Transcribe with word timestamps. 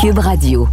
Cube 0.00 0.18
Radio. 0.18 0.68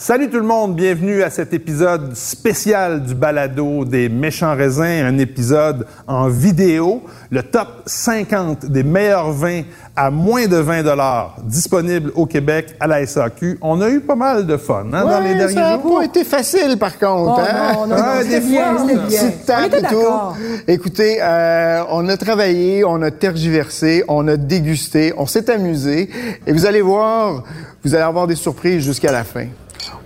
Salut 0.00 0.30
tout 0.30 0.36
le 0.36 0.44
monde, 0.44 0.76
bienvenue 0.76 1.24
à 1.24 1.30
cet 1.30 1.52
épisode 1.52 2.14
spécial 2.14 3.02
du 3.02 3.16
balado 3.16 3.84
des 3.84 4.08
méchants 4.08 4.54
raisins, 4.54 4.84
un 5.04 5.18
épisode 5.18 5.88
en 6.06 6.28
vidéo, 6.28 7.02
le 7.32 7.42
top 7.42 7.82
50 7.84 8.66
des 8.66 8.84
meilleurs 8.84 9.32
vins 9.32 9.62
à 9.96 10.12
moins 10.12 10.46
de 10.46 10.56
20 10.56 10.84
dollars 10.84 11.34
disponibles 11.42 12.12
au 12.14 12.26
Québec 12.26 12.76
à 12.78 12.86
la 12.86 13.04
SAQ. 13.04 13.58
On 13.60 13.80
a 13.80 13.90
eu 13.90 13.98
pas 13.98 14.14
mal 14.14 14.46
de 14.46 14.56
fun 14.56 14.86
hein, 14.92 15.04
dans 15.04 15.18
les 15.20 15.34
derniers 15.34 15.54
ça 15.54 15.76
jours. 15.76 15.94
n'a 15.94 15.98
pas 15.98 16.04
été 16.04 16.22
facile 16.22 16.76
par 16.78 16.96
contre. 16.96 17.40
Oh, 17.40 17.40
hein? 17.40 17.72
non, 17.88 17.96
non, 17.96 18.20
des 18.22 18.38
bien, 18.38 18.76
fois, 18.76 18.86
bien. 18.86 18.98
Petite 19.24 19.46
table 19.46 19.62
On 19.64 19.66
était 19.66 19.78
et 19.78 19.80
tout. 19.80 19.96
d'accord. 19.96 20.36
Écoutez, 20.68 21.18
euh, 21.20 21.82
on 21.90 22.08
a 22.08 22.16
travaillé, 22.16 22.84
on 22.84 23.02
a 23.02 23.10
tergiversé, 23.10 24.04
on 24.06 24.28
a 24.28 24.36
dégusté, 24.36 25.12
on 25.18 25.26
s'est 25.26 25.50
amusé. 25.50 26.08
Et 26.46 26.52
vous 26.52 26.66
allez 26.66 26.82
voir, 26.82 27.42
vous 27.82 27.96
allez 27.96 28.04
avoir 28.04 28.28
des 28.28 28.36
surprises 28.36 28.84
jusqu'à 28.84 29.10
la 29.10 29.24
fin. 29.24 29.46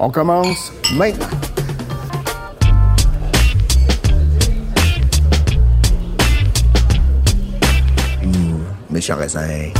On 0.04 0.10
commence 0.10 0.72
maintenant. 0.96 1.26
méchant 8.90 9.16
raisin. 9.16 9.70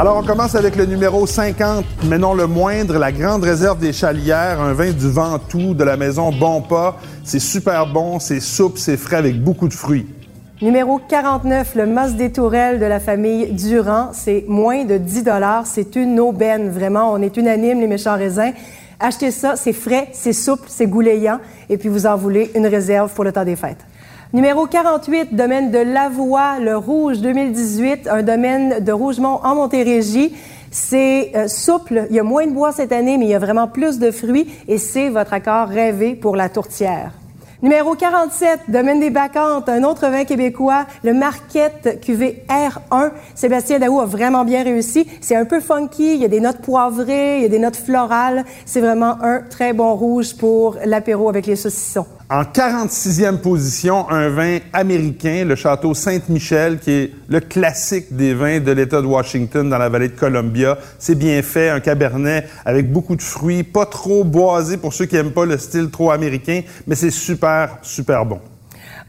Alors 0.00 0.16
on 0.16 0.22
commence 0.22 0.54
avec 0.54 0.76
le 0.76 0.86
numéro 0.86 1.26
50, 1.26 1.84
mais 2.04 2.16
non 2.16 2.32
le 2.32 2.46
moindre, 2.46 2.96
la 2.96 3.12
grande 3.12 3.44
réserve 3.44 3.78
des 3.78 3.92
Chalières, 3.92 4.58
un 4.58 4.72
vin 4.72 4.92
du 4.92 5.10
Ventoux 5.10 5.74
de 5.74 5.84
la 5.84 5.98
maison 5.98 6.32
Bonpas. 6.32 6.96
C'est 7.22 7.38
super 7.38 7.86
bon, 7.86 8.18
c'est 8.18 8.40
souple, 8.40 8.78
c'est 8.78 8.96
frais 8.96 9.16
avec 9.16 9.44
beaucoup 9.44 9.68
de 9.68 9.74
fruits. 9.74 10.06
Numéro 10.62 11.02
49, 11.06 11.74
le 11.74 11.84
Moss 11.84 12.14
des 12.14 12.32
Tourelles 12.32 12.80
de 12.80 12.86
la 12.86 12.98
famille 12.98 13.52
Durand. 13.52 14.08
C'est 14.14 14.46
moins 14.48 14.86
de 14.86 14.96
10 14.96 15.24
C'est 15.66 15.94
une 15.96 16.18
aubaine, 16.18 16.70
vraiment. 16.70 17.12
On 17.12 17.20
est 17.20 17.36
unanime, 17.36 17.80
les 17.80 17.86
méchants 17.86 18.16
raisins. 18.16 18.54
Achetez 19.00 19.30
ça, 19.30 19.54
c'est 19.56 19.74
frais, 19.74 20.08
c'est 20.12 20.32
souple, 20.32 20.64
c'est 20.68 20.86
goulayant. 20.86 21.40
Et 21.68 21.76
puis, 21.76 21.90
vous 21.90 22.06
en 22.06 22.16
voulez 22.16 22.50
une 22.54 22.66
réserve 22.66 23.12
pour 23.12 23.24
le 23.24 23.32
temps 23.32 23.44
des 23.44 23.54
fêtes. 23.54 23.84
Numéro 24.32 24.68
48, 24.68 25.34
domaine 25.34 25.72
de 25.72 25.78
Lavoie, 25.78 26.60
le 26.60 26.76
Rouge 26.76 27.18
2018, 27.18 28.06
un 28.06 28.22
domaine 28.22 28.78
de 28.78 28.92
Rougemont 28.92 29.40
en 29.42 29.56
Montérégie. 29.56 30.32
C'est 30.70 31.32
euh, 31.34 31.48
souple, 31.48 32.06
il 32.10 32.14
y 32.14 32.20
a 32.20 32.22
moins 32.22 32.46
de 32.46 32.52
bois 32.52 32.70
cette 32.70 32.92
année, 32.92 33.18
mais 33.18 33.24
il 33.24 33.30
y 33.30 33.34
a 33.34 33.40
vraiment 33.40 33.66
plus 33.66 33.98
de 33.98 34.12
fruits 34.12 34.46
et 34.68 34.78
c'est 34.78 35.08
votre 35.08 35.32
accord 35.32 35.66
rêvé 35.66 36.14
pour 36.14 36.36
la 36.36 36.48
tourtière. 36.48 37.19
Numéro 37.62 37.94
47, 37.94 38.60
Domaine 38.68 39.00
des 39.00 39.10
Bacantes, 39.10 39.68
un 39.68 39.84
autre 39.84 40.08
vin 40.08 40.24
québécois, 40.24 40.86
le 41.04 41.12
Marquette 41.12 42.00
QV 42.00 42.44
R1. 42.48 43.10
Sébastien 43.34 43.78
Daou 43.78 44.00
a 44.00 44.06
vraiment 44.06 44.46
bien 44.46 44.64
réussi. 44.64 45.06
C'est 45.20 45.36
un 45.36 45.44
peu 45.44 45.60
funky, 45.60 46.14
il 46.14 46.22
y 46.22 46.24
a 46.24 46.28
des 46.28 46.40
notes 46.40 46.62
poivrées, 46.62 47.36
il 47.36 47.42
y 47.42 47.44
a 47.44 47.50
des 47.50 47.58
notes 47.58 47.76
florales. 47.76 48.46
C'est 48.64 48.80
vraiment 48.80 49.22
un 49.22 49.40
très 49.42 49.74
bon 49.74 49.94
rouge 49.94 50.36
pour 50.38 50.78
l'apéro 50.86 51.28
avec 51.28 51.44
les 51.44 51.56
saucissons. 51.56 52.06
En 52.32 52.44
46e 52.44 53.38
position, 53.38 54.08
un 54.08 54.28
vin 54.28 54.58
américain, 54.72 55.44
le 55.44 55.56
Château 55.56 55.94
Sainte-Michel, 55.94 56.78
qui 56.78 56.92
est 56.92 57.10
le 57.28 57.40
classique 57.40 58.14
des 58.14 58.34
vins 58.34 58.60
de 58.60 58.70
l'État 58.70 59.02
de 59.02 59.06
Washington 59.06 59.68
dans 59.68 59.78
la 59.78 59.88
vallée 59.88 60.06
de 60.06 60.16
Columbia. 60.16 60.78
C'est 61.00 61.16
bien 61.16 61.42
fait, 61.42 61.70
un 61.70 61.80
cabernet 61.80 62.46
avec 62.64 62.92
beaucoup 62.92 63.16
de 63.16 63.22
fruits, 63.22 63.64
pas 63.64 63.84
trop 63.84 64.22
boisé 64.22 64.76
pour 64.76 64.92
ceux 64.92 65.06
qui 65.06 65.16
aiment 65.16 65.32
pas 65.32 65.44
le 65.44 65.58
style 65.58 65.90
trop 65.90 66.12
américain, 66.12 66.60
mais 66.86 66.94
c'est 66.94 67.10
super, 67.10 67.49
super 67.82 68.24
bon. 68.24 68.38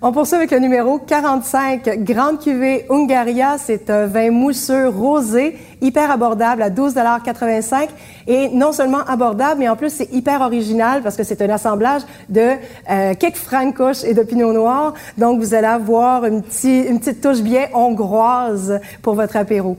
On 0.04 0.12
poursuit 0.12 0.36
avec 0.36 0.50
le 0.50 0.58
numéro 0.58 0.98
45, 0.98 2.00
Grande 2.00 2.40
Cuvée 2.40 2.88
Hungaria. 2.90 3.58
C'est 3.60 3.88
un 3.92 4.08
vin 4.08 4.32
mousseux 4.32 4.90
rosé, 4.90 5.60
hyper 5.80 6.10
abordable 6.10 6.64
à 6.64 6.72
12,85 6.72 7.88
Et 8.26 8.50
non 8.50 8.72
seulement 8.72 9.02
abordable, 9.08 9.60
mais 9.60 9.70
en 9.70 9.76
plus 9.76 9.92
c'est 9.92 10.12
hyper 10.12 10.42
original 10.42 11.04
parce 11.04 11.16
que 11.16 11.24
c'est 11.24 11.40
un 11.44 11.50
assemblage 11.52 12.02
de 12.30 12.54
euh, 12.90 13.14
quelques 13.14 13.36
Francoche 13.38 14.04
et 14.04 14.16
de 14.16 14.24
Pinot 14.24 14.54
Noir. 14.54 14.96
Donc 15.20 15.40
vous 15.40 15.54
allez 15.54 15.68
avoir 15.68 16.26
une, 16.26 16.42
petit- 16.42 16.82
une 16.82 16.98
petite 17.00 17.22
touche 17.22 17.42
bien 17.42 17.68
hongroise 17.76 18.80
pour 19.04 19.14
votre 19.14 19.38
apéro. 19.38 19.78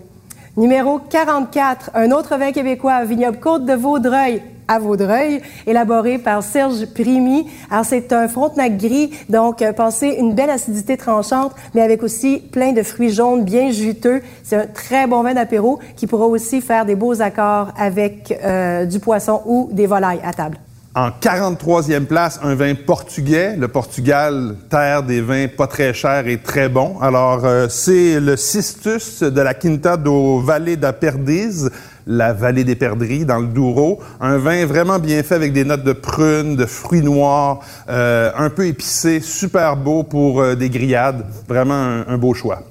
Numéro 0.57 1.01
44, 1.01 1.91
un 1.95 2.13
autre 2.13 2.37
vin 2.37 2.53
québécois, 2.53 3.03
vignoble 3.05 3.41
Côte 3.41 3.65
de 3.65 3.73
Vaudreuil 3.75 4.41
à 4.69 4.79
Vaudreuil, 4.79 5.41
élaboré 5.67 6.19
par 6.19 6.43
Serge 6.43 6.87
Primy. 6.87 7.47
Alors, 7.71 7.85
c'est 7.85 8.13
un 8.13 8.29
frontenac 8.29 8.77
gris, 8.77 9.11
donc 9.29 9.63
euh, 9.63 9.73
pensez 9.73 10.17
une 10.19 10.35
belle 10.35 10.51
acidité 10.51 10.97
tranchante, 10.97 11.53
mais 11.75 11.83
avec 11.83 12.03
aussi 12.03 12.39
plein 12.39 12.73
de 12.73 12.83
fruits 12.83 13.13
jaunes 13.13 13.45
bien 13.45 13.71
juteux. 13.71 14.23
C'est 14.43 14.57
un 14.57 14.67
très 14.67 15.07
bon 15.07 15.23
vin 15.23 15.35
d'apéro 15.35 15.79
qui 15.97 16.07
pourra 16.07 16.27
aussi 16.27 16.61
faire 16.61 16.85
des 16.85 16.95
beaux 16.95 17.21
accords 17.21 17.73
avec 17.77 18.39
euh, 18.45 18.85
du 18.85 19.01
poisson 19.01 19.43
ou 19.47 19.69
des 19.73 19.87
volailles 19.87 20.21
à 20.25 20.33
table. 20.33 20.59
En 20.95 21.09
43e 21.09 22.05
place, 22.05 22.39
un 22.43 22.55
vin 22.55 22.75
portugais. 22.75 23.57
Le 23.57 23.67
Portugal, 23.67 24.57
terre 24.69 25.03
des 25.03 25.23
vins 25.23 25.49
pas 25.49 25.67
très 25.67 25.95
chers 25.95 26.29
et 26.29 26.37
très 26.37 26.69
bons. 26.69 26.99
Alors, 27.01 27.47
euh, 27.47 27.67
c'est 27.71 28.21
le 28.21 28.37
Cistus 28.37 29.23
de 29.23 29.41
la 29.41 29.55
Quinta 29.55 29.97
do 29.97 30.41
Valle 30.41 30.77
da 30.77 30.93
Perdiz, 30.93 31.71
la 32.07 32.33
vallée 32.33 32.65
des 32.65 32.77
perdrix, 32.77 33.25
dans 33.25 33.39
le 33.39 33.47
Douro. 33.47 34.01
Un 34.21 34.39
vin 34.39 34.67
vraiment 34.67 34.99
bien 34.99 35.23
fait 35.23 35.35
avec 35.35 35.53
des 35.53 35.65
notes 35.65 35.85
de 35.85 35.93
prunes, 35.93 36.57
de 36.57 36.67
fruits 36.67 37.03
noirs, 37.03 37.61
euh, 37.89 38.31
un 38.37 38.51
peu 38.51 38.67
épicé, 38.67 39.21
super 39.21 39.77
beau 39.77 40.03
pour 40.03 40.41
euh, 40.41 40.55
des 40.55 40.71
grillades. 40.71 41.25
Vraiment 41.49 42.03
un, 42.07 42.19
beau 42.19 42.35
choix. 42.35 42.63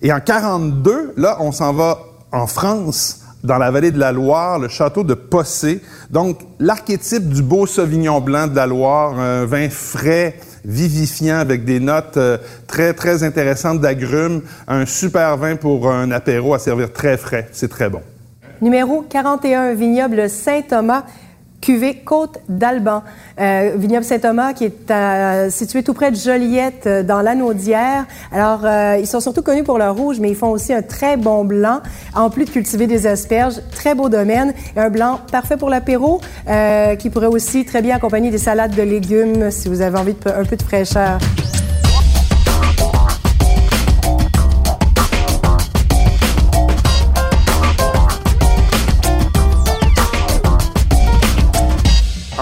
Et 0.00 0.12
en 0.12 0.20
42, 0.20 1.14
là, 1.16 1.36
on 1.40 1.52
s'en 1.52 1.72
va 1.72 1.98
en 2.32 2.46
France, 2.46 3.20
dans 3.44 3.58
la 3.58 3.70
vallée 3.70 3.90
de 3.90 3.98
la 3.98 4.12
Loire, 4.12 4.58
le 4.58 4.68
château 4.68 5.04
de 5.04 5.14
Possé. 5.14 5.80
Donc, 6.10 6.38
l'archétype 6.58 7.28
du 7.28 7.42
beau 7.42 7.66
Sauvignon 7.66 8.20
blanc 8.20 8.46
de 8.46 8.56
la 8.56 8.66
Loire, 8.66 9.18
un 9.18 9.44
vin 9.44 9.68
frais, 9.68 10.36
vivifiant, 10.64 11.38
avec 11.38 11.64
des 11.64 11.80
notes 11.80 12.16
euh, 12.16 12.38
très, 12.66 12.92
très 12.94 13.22
intéressantes 13.22 13.80
d'agrumes. 13.80 14.42
Un 14.68 14.86
super 14.86 15.36
vin 15.36 15.56
pour 15.56 15.90
un 15.90 16.10
apéro 16.10 16.54
à 16.54 16.58
servir 16.58 16.92
très 16.92 17.16
frais. 17.16 17.48
C'est 17.52 17.68
très 17.68 17.88
bon. 17.88 18.00
Numéro 18.60 19.02
41, 19.02 19.74
vignoble 19.74 20.30
Saint-Thomas, 20.30 21.04
cuvée 21.62 21.94
Côte 21.94 22.40
d'Alban. 22.50 23.02
Euh, 23.40 23.72
vignoble 23.76 24.04
Saint-Thomas 24.04 24.52
qui 24.52 24.64
est 24.64 25.50
situé 25.50 25.82
tout 25.82 25.94
près 25.94 26.10
de 26.10 26.16
Joliette, 26.16 26.86
euh, 26.86 27.02
dans 27.02 27.22
l'Anaudière. 27.22 28.04
Alors, 28.30 28.60
euh, 28.64 28.98
ils 29.00 29.06
sont 29.06 29.20
surtout 29.20 29.40
connus 29.42 29.62
pour 29.62 29.78
leur 29.78 29.96
rouge, 29.96 30.18
mais 30.20 30.28
ils 30.28 30.36
font 30.36 30.50
aussi 30.50 30.74
un 30.74 30.82
très 30.82 31.16
bon 31.16 31.44
blanc, 31.44 31.80
en 32.14 32.28
plus 32.28 32.44
de 32.44 32.50
cultiver 32.50 32.86
des 32.86 33.06
asperges. 33.06 33.60
Très 33.70 33.94
beau 33.94 34.10
domaine. 34.10 34.52
Et 34.76 34.80
un 34.80 34.90
blanc 34.90 35.20
parfait 35.30 35.56
pour 35.56 35.70
l'apéro, 35.70 36.20
qui 36.98 37.10
pourrait 37.10 37.26
aussi 37.26 37.64
très 37.64 37.80
bien 37.80 37.96
accompagner 37.96 38.30
des 38.30 38.38
salades 38.38 38.74
de 38.74 38.82
légumes 38.82 39.50
si 39.50 39.68
vous 39.68 39.80
avez 39.80 39.98
envie 39.98 40.14
de 40.14 40.30
un 40.30 40.44
peu 40.44 40.56
de 40.56 40.62
fraîcheur. 40.62 41.18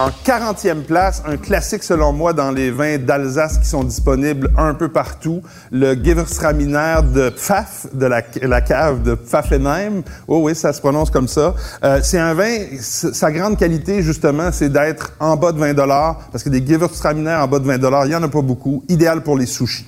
En 0.01 0.09
40e 0.09 0.81
place, 0.81 1.21
un 1.27 1.37
classique 1.37 1.83
selon 1.83 2.11
moi 2.11 2.33
dans 2.33 2.49
les 2.49 2.71
vins 2.71 2.97
d'Alsace 2.97 3.59
qui 3.59 3.67
sont 3.67 3.83
disponibles 3.83 4.49
un 4.57 4.73
peu 4.73 4.89
partout, 4.89 5.43
le 5.71 5.93
Gewürztraminer 5.93 7.01
de 7.13 7.29
Pfaff, 7.29 7.85
de 7.93 8.07
la, 8.07 8.61
cave 8.61 9.03
de 9.03 9.13
Pfaffenheim. 9.13 10.01
Oh 10.27 10.39
oui, 10.41 10.55
ça 10.55 10.73
se 10.73 10.79
prononce 10.79 11.11
comme 11.11 11.27
ça. 11.27 11.53
Euh, 11.83 11.99
c'est 12.01 12.17
un 12.17 12.33
vin, 12.33 12.65
sa 12.79 13.31
grande 13.31 13.59
qualité 13.59 14.01
justement, 14.01 14.51
c'est 14.51 14.69
d'être 14.69 15.13
en 15.19 15.35
bas 15.35 15.51
de 15.51 15.59
20 15.59 15.75
dollars, 15.75 16.17
parce 16.31 16.43
que 16.43 16.49
des 16.49 16.65
Gewürztraminer 16.65 17.35
en 17.35 17.47
bas 17.47 17.59
de 17.59 17.67
20 17.67 17.77
dollars, 17.77 18.07
il 18.07 18.13
y 18.13 18.15
en 18.15 18.23
a 18.23 18.27
pas 18.27 18.41
beaucoup, 18.41 18.83
idéal 18.89 19.21
pour 19.21 19.37
les 19.37 19.45
sushis. 19.45 19.85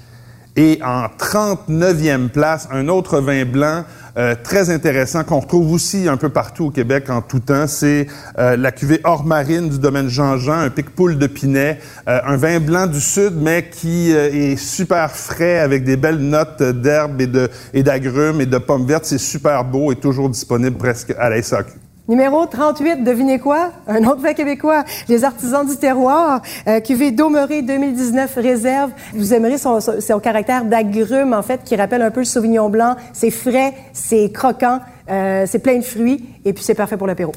Et 0.56 0.80
en 0.84 1.08
39e 1.08 2.30
place, 2.30 2.68
un 2.72 2.88
autre 2.88 3.20
vin 3.20 3.44
blanc 3.46 3.84
euh, 4.16 4.36
très 4.42 4.70
intéressant 4.70 5.24
qu'on 5.24 5.40
retrouve 5.40 5.72
aussi 5.74 6.08
un 6.08 6.18
peu 6.18 6.30
partout 6.30 6.66
au 6.66 6.70
Québec 6.70 7.10
en 7.10 7.24
tout 7.24 7.40
temps, 7.40 7.66
c'est 7.66 8.06
euh, 8.38 8.56
la 8.56 8.72
cuvée 8.72 9.02
hors 9.04 9.26
marine 9.26 9.70
du 9.70 9.80
domaine 9.80 10.08
Jean-Jean, 10.08 10.60
un 10.60 10.70
pic-poule 10.70 11.18
de 11.18 11.26
Pinet, 11.26 11.80
euh, 12.08 12.20
un 12.24 12.38
vin 12.38 12.60
blanc 12.60 12.86
du 12.86 13.02
sud, 13.02 13.34
mais 13.36 13.68
qui 13.72 14.12
est 14.12 14.56
super 14.56 15.10
frais 15.10 15.58
avec 15.58 15.84
des 15.84 15.98
belles 15.98 16.20
notes 16.20 16.62
d'herbe 16.62 17.20
et 17.22 17.30
et 17.74 17.82
d'agrumes 17.82 18.40
et 18.40 18.46
de 18.46 18.58
pommes 18.60 18.86
vertes. 18.86 19.06
C'est 19.06 19.18
super 19.18 19.64
beau 19.64 19.92
et 19.92 19.96
toujours 19.96 20.30
disponible 20.30 20.78
presque 20.78 21.16
à 21.18 21.30
la 21.30 21.42
SAQ. 21.42 21.83
Numéro 22.10 22.46
38, 22.46 23.06
devinez 23.06 23.40
quoi? 23.40 23.72
Un 23.88 24.04
autre 24.04 24.20
vin 24.20 24.34
québécois, 24.34 24.84
les 25.08 25.24
artisans 25.24 25.66
du 25.66 25.78
terroir, 25.78 26.42
euh, 26.68 26.82
cuvée 26.82 27.12
Domeré 27.12 27.62
2019 27.62 28.36
réserve. 28.36 28.92
Vous 29.14 29.34
aimerez 29.34 29.58
son, 29.58 29.80
son, 29.80 30.20
caractère 30.20 30.66
d'agrumes, 30.66 31.34
en 31.34 31.42
fait, 31.44 31.64
qui 31.64 31.78
rappelle 31.78 32.02
un 32.02 32.12
peu 32.12 32.20
le 32.20 32.26
Sauvignon 32.26 32.68
blanc. 32.68 32.98
C'est 33.14 33.32
frais, 33.32 33.74
c'est 33.94 34.30
croquant, 34.34 34.82
euh, 35.10 35.46
c'est 35.48 35.60
plein 35.60 35.78
de 35.78 35.84
fruits, 35.84 36.26
et 36.44 36.52
puis 36.52 36.66
c'est 36.66 36.76
parfait 36.76 36.98
pour 36.98 37.08
l'apéro. 37.08 37.32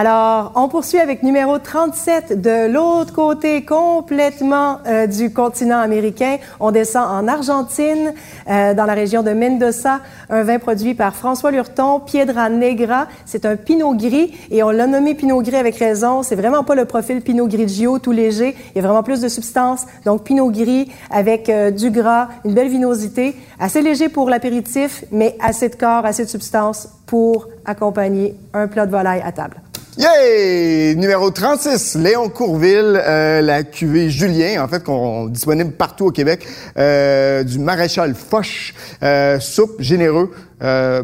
Alors, 0.00 0.52
on 0.54 0.68
poursuit 0.68 1.00
avec 1.00 1.24
numéro 1.24 1.58
37 1.58 2.40
de 2.40 2.70
l'autre 2.72 3.12
côté 3.12 3.64
complètement 3.64 4.78
euh, 4.86 5.08
du 5.08 5.32
continent 5.32 5.80
américain. 5.80 6.36
On 6.60 6.70
descend 6.70 7.04
en 7.04 7.26
Argentine, 7.26 8.14
euh, 8.48 8.74
dans 8.74 8.84
la 8.84 8.94
région 8.94 9.24
de 9.24 9.32
Mendoza, 9.32 9.98
un 10.30 10.44
vin 10.44 10.60
produit 10.60 10.94
par 10.94 11.16
François 11.16 11.50
Lurton, 11.50 11.98
Piedra 11.98 12.48
Negra. 12.48 13.08
C'est 13.26 13.44
un 13.44 13.56
Pinot 13.56 13.96
Gris 13.96 14.36
et 14.52 14.62
on 14.62 14.70
l'a 14.70 14.86
nommé 14.86 15.16
Pinot 15.16 15.42
Gris 15.42 15.56
avec 15.56 15.74
raison. 15.74 16.22
C'est 16.22 16.36
vraiment 16.36 16.62
pas 16.62 16.76
le 16.76 16.84
profil 16.84 17.20
Pinot 17.20 17.48
Grigio 17.48 17.98
tout 17.98 18.12
léger. 18.12 18.54
Il 18.76 18.76
y 18.76 18.78
a 18.78 18.86
vraiment 18.86 19.02
plus 19.02 19.20
de 19.20 19.28
substance. 19.28 19.84
Donc, 20.04 20.22
Pinot 20.22 20.52
Gris 20.52 20.92
avec 21.10 21.48
euh, 21.48 21.72
du 21.72 21.90
gras, 21.90 22.28
une 22.44 22.54
belle 22.54 22.68
vinosité, 22.68 23.34
assez 23.58 23.82
léger 23.82 24.08
pour 24.08 24.30
l'apéritif, 24.30 25.04
mais 25.10 25.36
assez 25.40 25.68
de 25.68 25.74
corps, 25.74 26.04
assez 26.04 26.24
de 26.24 26.30
substance 26.30 26.88
pour 27.04 27.48
accompagner 27.64 28.36
un 28.54 28.68
plat 28.68 28.86
de 28.86 28.92
volaille 28.92 29.22
à 29.24 29.32
table. 29.32 29.56
Yay! 29.98 30.94
Numéro 30.94 31.28
36, 31.28 31.96
Léon 31.96 32.28
Courville, 32.28 33.02
euh, 33.04 33.40
la 33.40 33.64
cuvée 33.64 34.10
Julien, 34.10 34.62
en 34.62 34.68
fait, 34.68 34.84
qu'on 34.84 35.26
disponible 35.26 35.72
partout 35.72 36.06
au 36.06 36.10
Québec, 36.12 36.46
euh, 36.78 37.42
du 37.42 37.58
maréchal 37.58 38.14
Foch, 38.14 38.74
euh, 39.02 39.40
soupe, 39.40 39.74
généreux, 39.80 40.30
euh, 40.62 41.02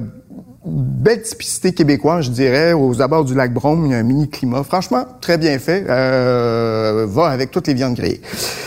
belle 0.64 1.22
typicité 1.22 1.72
québécoise, 1.72 2.26
je 2.26 2.30
dirais, 2.30 2.72
aux 2.72 3.02
abords 3.02 3.24
du 3.24 3.34
lac 3.34 3.52
Brome, 3.52 3.84
il 3.86 3.90
y 3.90 3.94
a 3.96 3.98
un 3.98 4.04
mini 4.04 4.30
climat. 4.30 4.62
Franchement, 4.62 5.04
très 5.20 5.38
bien 5.38 5.58
fait. 5.58 5.80
Va 5.80 7.26
avec 7.26 7.50
toutes 7.50 7.66
les 7.66 7.74
viandes 7.74 7.96
grillées. 7.96 8.22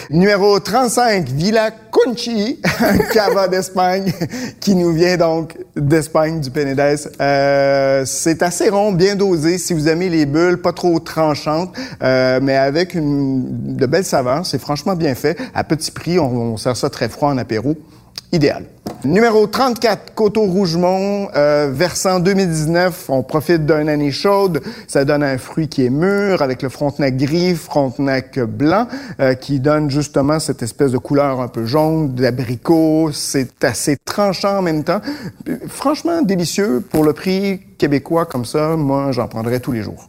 Numéro 0.09 0.59
35, 0.59 1.29
Villa 1.29 1.71
Un 2.79 2.97
cava 3.13 3.47
d'Espagne 3.49 4.13
qui 4.59 4.75
nous 4.75 4.93
vient 4.93 5.17
donc 5.17 5.57
d'Espagne, 5.75 6.39
du 6.39 6.51
Penedès. 6.51 7.09
Euh, 7.19 8.03
c'est 8.05 8.41
assez 8.43 8.69
rond, 8.69 8.91
bien 8.91 9.15
dosé. 9.15 9.57
Si 9.57 9.73
vous 9.73 9.87
aimez 9.87 10.09
les 10.09 10.25
bulles, 10.25 10.61
pas 10.61 10.73
trop 10.73 10.99
tranchantes, 10.99 11.75
euh, 12.01 12.39
mais 12.41 12.55
avec 12.55 12.93
une, 12.93 13.75
de 13.75 13.85
belles 13.85 14.05
saveurs. 14.05 14.45
C'est 14.45 14.59
franchement 14.59 14.95
bien 14.95 15.15
fait. 15.15 15.37
À 15.53 15.63
petit 15.63 15.91
prix, 15.91 16.19
on 16.19 16.57
sert 16.57 16.77
ça 16.77 16.89
très 16.89 17.09
froid 17.09 17.29
en 17.29 17.37
apéro 17.37 17.75
idéal. 18.31 18.65
Numéro 19.03 19.45
34, 19.45 20.15
Coteau-Rougemont, 20.15 21.29
euh, 21.35 21.69
versant 21.71 22.19
2019. 22.19 23.09
On 23.09 23.21
profite 23.21 23.65
d'une 23.65 23.89
année 23.89 24.11
chaude. 24.11 24.61
Ça 24.87 25.05
donne 25.05 25.23
un 25.23 25.37
fruit 25.37 25.67
qui 25.67 25.85
est 25.85 25.89
mûr 25.89 26.41
avec 26.41 26.61
le 26.61 26.69
frontenac 26.69 27.15
gris, 27.15 27.55
frontenac 27.55 28.39
blanc, 28.39 28.87
euh, 29.19 29.35
qui 29.35 29.59
donne 29.59 29.91
justement 29.91 30.39
cette 30.39 30.63
espèce 30.63 30.91
de 30.91 30.97
couleur 30.97 31.41
un 31.41 31.47
peu 31.47 31.65
jaune, 31.65 32.15
d'abricot. 32.15 33.11
C'est 33.13 33.63
assez 33.63 33.97
tranchant 34.03 34.57
en 34.57 34.61
même 34.61 34.83
temps. 34.83 35.01
Franchement, 35.67 36.21
délicieux 36.21 36.81
pour 36.81 37.03
le 37.03 37.13
prix 37.13 37.61
québécois 37.77 38.25
comme 38.25 38.45
ça. 38.45 38.75
Moi, 38.75 39.11
j'en 39.11 39.27
prendrais 39.27 39.59
tous 39.59 39.71
les 39.71 39.83
jours. 39.83 40.07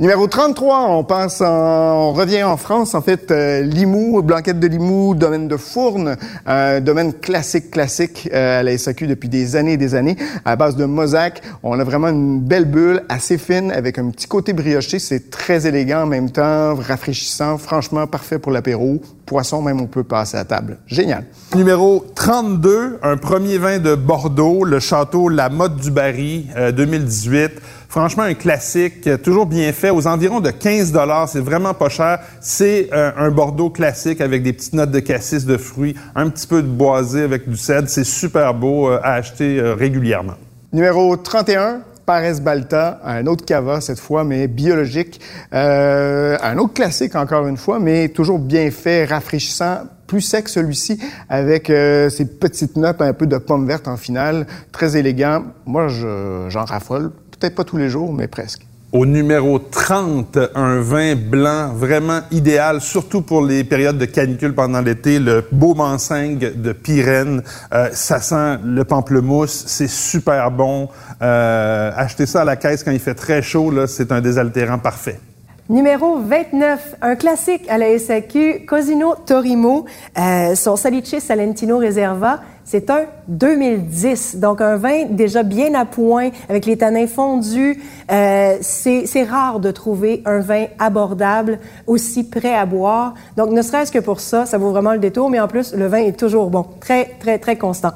Numéro 0.00 0.28
33, 0.28 0.90
on 0.90 1.02
passe 1.02 1.40
en, 1.40 2.10
on 2.10 2.12
revient 2.12 2.44
en 2.44 2.56
France, 2.56 2.94
en 2.94 3.02
fait, 3.02 3.32
euh, 3.32 3.62
Limoux, 3.62 4.22
Blanquette 4.22 4.60
de 4.60 4.68
Limoux, 4.68 5.16
domaine 5.16 5.48
de 5.48 5.56
Fourne, 5.56 6.16
euh, 6.48 6.78
domaine 6.78 7.12
classique, 7.12 7.72
classique 7.72 8.28
euh, 8.32 8.60
à 8.60 8.62
la 8.62 8.78
SAQ 8.78 9.08
depuis 9.08 9.28
des 9.28 9.56
années 9.56 9.72
et 9.72 9.76
des 9.76 9.96
années, 9.96 10.16
à 10.44 10.54
base 10.54 10.76
de 10.76 10.84
mosaque. 10.84 11.42
On 11.64 11.80
a 11.80 11.82
vraiment 11.82 12.10
une 12.10 12.38
belle 12.38 12.66
bulle, 12.66 13.02
assez 13.08 13.38
fine, 13.38 13.72
avec 13.72 13.98
un 13.98 14.10
petit 14.10 14.28
côté 14.28 14.52
brioché. 14.52 15.00
C'est 15.00 15.30
très 15.30 15.66
élégant 15.66 16.02
en 16.02 16.06
même 16.06 16.30
temps, 16.30 16.76
rafraîchissant, 16.76 17.58
franchement 17.58 18.06
parfait 18.06 18.38
pour 18.38 18.52
l'apéro. 18.52 19.00
Poisson, 19.26 19.62
même, 19.62 19.80
on 19.80 19.88
peut 19.88 20.04
passer 20.04 20.36
à 20.36 20.44
table. 20.44 20.78
Génial. 20.86 21.24
Numéro 21.56 22.06
32, 22.14 23.00
un 23.02 23.16
premier 23.16 23.58
vin 23.58 23.80
de 23.80 23.96
Bordeaux, 23.96 24.62
le 24.62 24.78
château 24.78 25.28
La 25.28 25.48
Motte 25.48 25.76
du 25.76 25.90
Barry, 25.90 26.46
2018. 26.56 27.50
Franchement, 27.88 28.24
un 28.24 28.34
classique, 28.34 29.08
toujours 29.22 29.46
bien 29.46 29.72
fait, 29.72 29.88
aux 29.88 30.06
environs 30.06 30.40
de 30.40 30.50
15 30.50 30.92
dollars. 30.92 31.28
C'est 31.28 31.40
vraiment 31.40 31.72
pas 31.72 31.88
cher. 31.88 32.20
C'est 32.40 32.90
euh, 32.92 33.10
un 33.16 33.30
Bordeaux 33.30 33.70
classique 33.70 34.20
avec 34.20 34.42
des 34.42 34.52
petites 34.52 34.74
notes 34.74 34.90
de 34.90 35.00
cassis, 35.00 35.46
de 35.46 35.56
fruits, 35.56 35.94
un 36.14 36.28
petit 36.28 36.46
peu 36.46 36.62
de 36.62 36.68
boisé 36.68 37.22
avec 37.22 37.48
du 37.48 37.56
cèdre. 37.56 37.88
C'est 37.88 38.04
super 38.04 38.52
beau 38.52 38.90
euh, 38.90 39.00
à 39.02 39.14
acheter 39.14 39.58
euh, 39.58 39.74
régulièrement. 39.74 40.34
Numéro 40.70 41.16
31, 41.16 41.80
Pares 42.08 42.40
Balta, 42.40 43.00
un 43.04 43.26
autre 43.26 43.44
cava 43.44 43.82
cette 43.82 44.00
fois, 44.00 44.24
mais 44.24 44.48
biologique. 44.48 45.20
Euh, 45.52 46.38
un 46.42 46.56
autre 46.56 46.72
classique 46.72 47.14
encore 47.14 47.46
une 47.46 47.58
fois, 47.58 47.78
mais 47.80 48.08
toujours 48.08 48.38
bien 48.38 48.70
fait, 48.70 49.04
rafraîchissant, 49.04 49.80
plus 50.06 50.22
sec 50.22 50.48
celui-ci, 50.48 50.98
avec 51.28 51.68
euh, 51.68 52.08
ces 52.08 52.24
petites 52.24 52.76
notes, 52.78 53.02
un 53.02 53.12
peu 53.12 53.26
de 53.26 53.36
pomme 53.36 53.66
verte 53.66 53.88
en 53.88 53.98
finale, 53.98 54.46
très 54.72 54.96
élégant. 54.96 55.44
Moi, 55.66 55.88
j'en 55.88 56.64
raffole. 56.64 57.12
Peut-être 57.38 57.54
pas 57.54 57.64
tous 57.64 57.76
les 57.76 57.88
jours, 57.88 58.12
mais 58.12 58.26
presque. 58.26 58.66
Au 58.90 59.04
numéro 59.04 59.58
30, 59.58 60.38
un 60.54 60.80
vin 60.80 61.14
blanc 61.14 61.74
vraiment 61.74 62.20
idéal, 62.30 62.80
surtout 62.80 63.20
pour 63.20 63.44
les 63.44 63.62
périodes 63.62 63.98
de 63.98 64.06
canicule 64.06 64.54
pendant 64.54 64.80
l'été, 64.80 65.18
le 65.18 65.44
beau 65.52 65.74
Mansingue 65.74 66.54
de 66.58 66.72
Pyrène. 66.72 67.42
Euh, 67.74 67.90
ça 67.92 68.20
sent 68.20 68.60
le 68.64 68.84
pamplemousse, 68.84 69.64
c'est 69.66 69.90
super 69.90 70.50
bon. 70.50 70.88
Euh, 71.20 71.90
achetez 71.94 72.24
ça 72.24 72.40
à 72.40 72.44
la 72.46 72.56
caisse 72.56 72.82
quand 72.82 72.90
il 72.90 72.98
fait 72.98 73.14
très 73.14 73.42
chaud, 73.42 73.70
là, 73.70 73.86
c'est 73.86 74.10
un 74.10 74.22
désaltérant 74.22 74.78
parfait. 74.78 75.20
Numéro 75.68 76.18
29, 76.20 76.94
un 77.02 77.14
classique 77.14 77.68
à 77.68 77.76
la 77.76 77.98
SAQ, 77.98 78.64
Cosino 78.64 79.16
Torimo, 79.26 79.84
euh, 80.18 80.54
son 80.54 80.76
Salice 80.76 81.18
Salentino 81.18 81.76
Reserva. 81.76 82.40
C'est 82.70 82.90
un 82.90 83.06
2010, 83.28 84.36
donc 84.36 84.60
un 84.60 84.76
vin 84.76 85.06
déjà 85.08 85.42
bien 85.42 85.72
à 85.72 85.86
point, 85.86 86.28
avec 86.50 86.66
les 86.66 86.76
tanins 86.76 87.06
fondus. 87.06 87.82
Euh, 88.12 88.58
c'est 88.60 89.22
rare 89.22 89.58
de 89.58 89.70
trouver 89.70 90.20
un 90.26 90.40
vin 90.40 90.66
abordable, 90.78 91.60
aussi 91.86 92.24
prêt 92.28 92.54
à 92.54 92.66
boire. 92.66 93.14
Donc, 93.38 93.52
ne 93.52 93.62
serait-ce 93.62 93.90
que 93.90 94.00
pour 94.00 94.20
ça, 94.20 94.44
ça 94.44 94.58
vaut 94.58 94.68
vraiment 94.68 94.92
le 94.92 94.98
détour, 94.98 95.30
mais 95.30 95.40
en 95.40 95.48
plus, 95.48 95.72
le 95.72 95.86
vin 95.86 95.96
est 95.96 96.18
toujours 96.18 96.50
bon, 96.50 96.66
très, 96.78 97.16
très, 97.18 97.38
très 97.38 97.56
constant. 97.56 97.92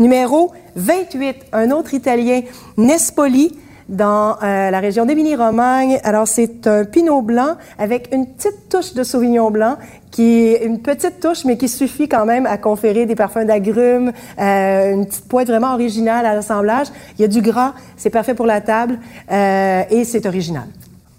Numéro 0.00 0.52
28, 0.76 1.36
un 1.52 1.70
autre 1.70 1.92
Italien, 1.92 2.40
Nespoli, 2.78 3.54
dans 3.88 4.36
euh, 4.42 4.70
la 4.70 4.80
région 4.80 5.06
d'Émilie-Romagne. 5.06 6.00
Alors, 6.04 6.26
c'est 6.26 6.66
un 6.66 6.84
pinot 6.84 7.22
blanc 7.22 7.56
avec 7.78 8.08
une 8.12 8.26
petite 8.26 8.68
touche 8.68 8.94
de 8.94 9.02
sauvignon 9.02 9.50
blanc 9.50 9.76
qui 10.10 10.46
est 10.46 10.64
une 10.64 10.80
petite 10.80 11.18
touche, 11.18 11.44
mais 11.44 11.56
qui 11.56 11.68
suffit 11.68 12.08
quand 12.08 12.24
même 12.24 12.46
à 12.46 12.56
conférer 12.56 13.04
des 13.04 13.16
parfums 13.16 13.44
d'agrumes, 13.44 14.12
euh, 14.40 14.92
une 14.92 15.06
petite 15.06 15.26
pointe 15.26 15.48
vraiment 15.48 15.74
originale 15.74 16.24
à 16.24 16.34
l'assemblage. 16.34 16.86
Il 17.18 17.22
y 17.22 17.24
a 17.24 17.28
du 17.28 17.42
gras, 17.42 17.74
c'est 17.96 18.10
parfait 18.10 18.34
pour 18.34 18.46
la 18.46 18.60
table 18.60 18.98
euh, 19.32 19.82
et 19.90 20.04
c'est 20.04 20.24
original. 20.26 20.66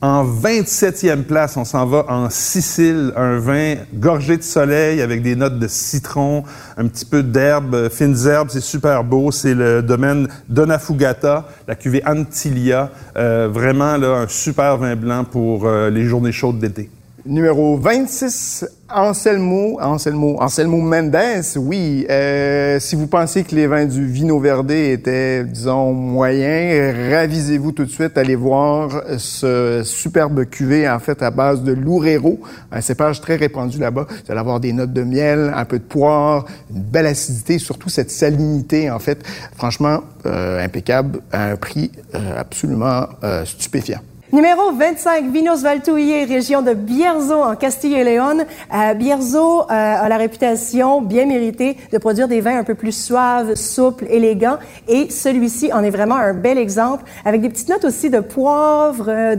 En 0.06 0.24
27e 0.24 1.24
place, 1.24 1.58
on 1.58 1.66
s'en 1.66 1.84
va 1.88 2.06
en 2.10 2.30
Sicile, 2.30 3.12
un 3.16 3.40
vin 3.40 3.78
gorgé 3.92 4.38
de 4.38 4.44
soleil 4.44 5.02
avec 5.02 5.24
des 5.24 5.36
notes 5.36 5.58
de 5.58 5.68
citron, 5.68 6.44
un 6.78 6.86
petit 6.86 7.06
peu 7.06 7.24
d'herbe, 7.24 7.90
fines 7.90 8.16
herbes, 8.28 8.50
c'est 8.52 8.62
super 8.62 9.04
beau. 9.04 9.32
C'est 9.32 9.56
le 9.56 9.82
domaine 9.82 10.28
Donafugata, 10.48 11.48
la 11.68 11.74
cuvée 11.74 12.04
Antilia. 12.06 12.92
Euh, 13.18 13.50
vraiment 13.52 13.98
là, 13.98 14.10
un 14.10 14.28
super 14.28 14.78
vin 14.78 14.96
blanc 14.96 15.24
pour 15.24 15.66
euh, 15.66 15.90
les 15.90 16.04
journées 16.04 16.32
chaudes 16.32 16.60
d'été. 16.60 16.92
Numéro 17.28 17.76
26, 17.76 18.68
Anselmo, 18.88 19.80
Anselmo, 19.82 20.38
Anselmo 20.40 20.78
Mendes, 20.78 21.58
oui. 21.58 22.06
Euh, 22.08 22.80
si 22.80 22.96
vous 22.96 23.08
pensez 23.08 23.44
que 23.44 23.56
les 23.56 23.66
vins 23.66 23.86
du 23.86 24.06
Vino 24.06 24.40
Verde 24.40 24.70
étaient, 24.70 25.44
disons, 25.44 25.92
moyens, 25.92 26.96
ravisez-vous 27.12 27.72
tout 27.72 27.86
de 27.86 27.90
suite, 27.90 28.16
allez 28.20 28.36
voir 28.36 29.02
ce 29.18 29.82
superbe 29.84 30.46
cuvée, 30.46 30.88
en 30.88 31.00
fait, 31.00 31.24
à 31.24 31.32
base 31.32 31.64
de 31.64 31.72
Loureiro, 31.72 32.40
un 32.72 32.82
cépage 32.82 33.22
très 33.22 33.38
répandu 33.38 33.80
là-bas. 33.80 34.06
Vous 34.08 34.32
allez 34.32 34.40
avoir 34.40 34.60
des 34.60 34.72
notes 34.72 34.94
de 34.94 35.02
miel, 35.02 35.52
un 35.56 35.66
peu 35.66 35.80
de 35.80 35.84
poire, 35.84 36.46
une 36.70 36.84
belle 36.84 37.08
acidité, 37.08 37.58
surtout 37.58 37.90
cette 37.90 38.12
salinité, 38.12 38.92
en 38.92 39.00
fait. 39.00 39.26
Franchement, 39.56 40.02
euh, 40.28 40.64
impeccable, 40.64 41.22
à 41.32 41.48
un 41.48 41.56
prix 41.56 41.92
euh, 42.14 42.40
absolument 42.40 43.08
stupéfiant. 43.46 44.02
Numéro 44.36 44.74
25, 44.74 45.32
Vinos 45.32 45.62
Valtouillet, 45.62 46.26
région 46.26 46.62
de 46.62 46.74
Bierzo 46.74 47.42
en 47.42 47.56
Castille 47.56 47.94
et 47.94 48.04
Léon. 48.04 48.40
Euh, 48.74 48.94
Bierzo 48.94 49.62
euh, 49.62 49.66
a 49.70 50.10
la 50.10 50.18
réputation 50.18 51.02
bien 51.02 51.26
méritée 51.26 51.78
de 51.94 51.98
produire 51.98 52.28
des 52.28 52.42
vins 52.42 52.60
un 52.60 52.66
peu 52.66 52.76
plus 52.76 52.92
suaves, 52.92 53.56
souples, 53.56 54.06
élégants. 54.10 54.58
Et 54.90 55.10
celui-ci 55.10 55.72
en 55.72 55.86
est 55.86 55.90
vraiment 55.90 56.18
un 56.18 56.34
bel 56.34 56.58
exemple, 56.58 57.06
avec 57.24 57.40
des 57.40 57.48
petites 57.48 57.70
notes 57.70 57.86
aussi 57.86 58.10
de 58.10 58.20
poivre, 58.20 59.06
euh, 59.08 59.38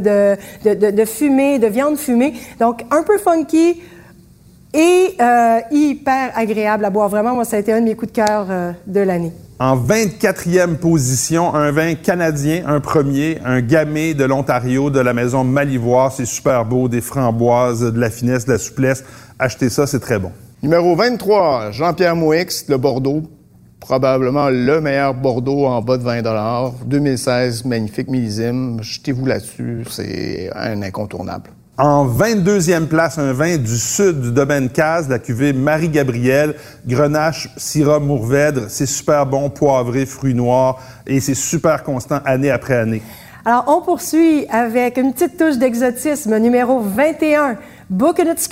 de, 0.64 0.74
de, 0.74 0.90
de, 0.90 1.04
fumée, 1.04 1.58
de 1.58 1.66
viande 1.66 1.98
fumée. 1.98 2.32
Donc, 2.58 2.86
un 2.90 3.02
peu 3.02 3.18
funky, 3.18 3.82
et 4.72 5.16
hyper 5.72 6.32
agréable 6.34 6.86
à 6.86 6.90
boire. 6.90 7.10
Vraiment, 7.10 7.34
moi, 7.34 7.44
ça 7.44 7.56
a 7.56 7.60
été 7.60 7.70
un 7.70 7.80
de 7.80 7.84
mes 7.84 7.96
coups 7.96 8.12
de 8.12 8.16
cœur 8.16 8.46
de 8.86 9.00
l'année. 9.00 9.32
En 9.58 9.74
24e 9.78 10.76
position, 10.76 11.54
un 11.54 11.70
vin 11.70 11.94
canadien, 11.94 12.64
un 12.66 12.80
premier, 12.80 13.38
un 13.42 13.62
gamay 13.62 14.12
de 14.12 14.24
l'Ontario, 14.24 14.90
de 14.90 15.00
la 15.00 15.14
maison 15.14 15.44
Malivoire. 15.44 16.12
C'est 16.12 16.26
super 16.26 16.66
beau, 16.66 16.88
des 16.88 17.00
framboises, 17.00 17.80
de 17.80 17.98
la 17.98 18.10
finesse, 18.10 18.44
de 18.44 18.52
la 18.52 18.58
souplesse. 18.58 19.02
Achetez 19.38 19.70
ça, 19.70 19.86
c'est 19.86 20.00
très 20.00 20.18
bon. 20.18 20.30
Numéro 20.62 20.94
23, 20.94 21.70
Jean-Pierre 21.70 22.16
Mouix, 22.16 22.66
le 22.68 22.76
Bordeaux. 22.76 23.22
Probablement 23.80 24.50
le 24.50 24.78
meilleur 24.82 25.14
Bordeaux 25.14 25.64
en 25.64 25.80
bas 25.80 25.96
de 25.96 26.02
20 26.02 26.74
2016, 26.84 27.64
magnifique 27.64 28.08
millésime. 28.08 28.82
Jetez-vous 28.82 29.24
là-dessus, 29.24 29.84
c'est 29.88 30.50
un 30.54 30.82
incontournable. 30.82 31.48
En 31.78 32.06
22e 32.06 32.86
place, 32.86 33.18
un 33.18 33.34
vin 33.34 33.58
du 33.58 33.76
sud 33.76 34.22
du 34.22 34.32
domaine 34.32 34.70
Caz, 34.70 35.10
la 35.10 35.18
cuvée 35.18 35.52
Marie-Gabrielle, 35.52 36.54
Grenache, 36.86 37.50
Syrah, 37.58 38.00
Mourvèdre. 38.00 38.62
C'est 38.68 38.86
super 38.86 39.26
bon, 39.26 39.50
poivré, 39.50 40.06
fruits 40.06 40.32
noirs 40.32 40.80
et 41.06 41.20
c'est 41.20 41.34
super 41.34 41.82
constant 41.82 42.20
année 42.24 42.50
après 42.50 42.78
année. 42.78 43.02
Alors, 43.44 43.64
on 43.66 43.82
poursuit 43.82 44.46
avec 44.48 44.96
une 44.96 45.12
petite 45.12 45.36
touche 45.36 45.58
d'exotisme, 45.58 46.38
numéro 46.38 46.80
21. 46.80 47.58
Buchanan's 47.90 48.48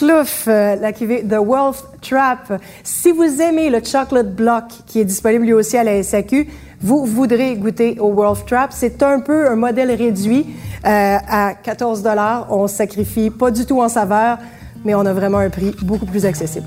euh, 0.47 0.77
la 0.77 0.93
cuvée 0.93 1.25
The 1.25 1.39
Wolf 1.45 1.83
Trap. 2.03 2.61
Si 2.85 3.11
vous 3.11 3.41
aimez 3.41 3.71
le 3.71 3.81
Chocolate 3.83 4.35
Block, 4.35 4.65
qui 4.87 5.01
est 5.01 5.05
disponible 5.05 5.47
lui 5.47 5.55
aussi 5.55 5.79
à 5.79 5.83
la 5.83 6.03
SAQ, 6.03 6.47
vous 6.85 7.07
voudrez 7.07 7.57
goûter 7.57 7.99
au 7.99 8.13
Wolf 8.13 8.45
Trap. 8.45 8.71
C'est 8.71 9.03
un 9.03 9.21
peu 9.21 9.49
un 9.49 9.57
modèle 9.57 9.91
réduit 9.91 10.55
euh, 10.85 11.17
à 11.27 11.55
14 11.55 12.03
dollars. 12.03 12.47
On 12.51 12.67
sacrifie 12.67 13.31
pas 13.31 13.51
du 13.51 13.65
tout 13.65 13.81
en 13.81 13.89
saveur, 13.89 14.37
mais 14.85 14.95
on 14.95 15.07
a 15.07 15.15
vraiment 15.15 15.39
un 15.39 15.49
prix 15.49 15.75
beaucoup 15.83 16.05
plus 16.05 16.27
accessible. 16.27 16.67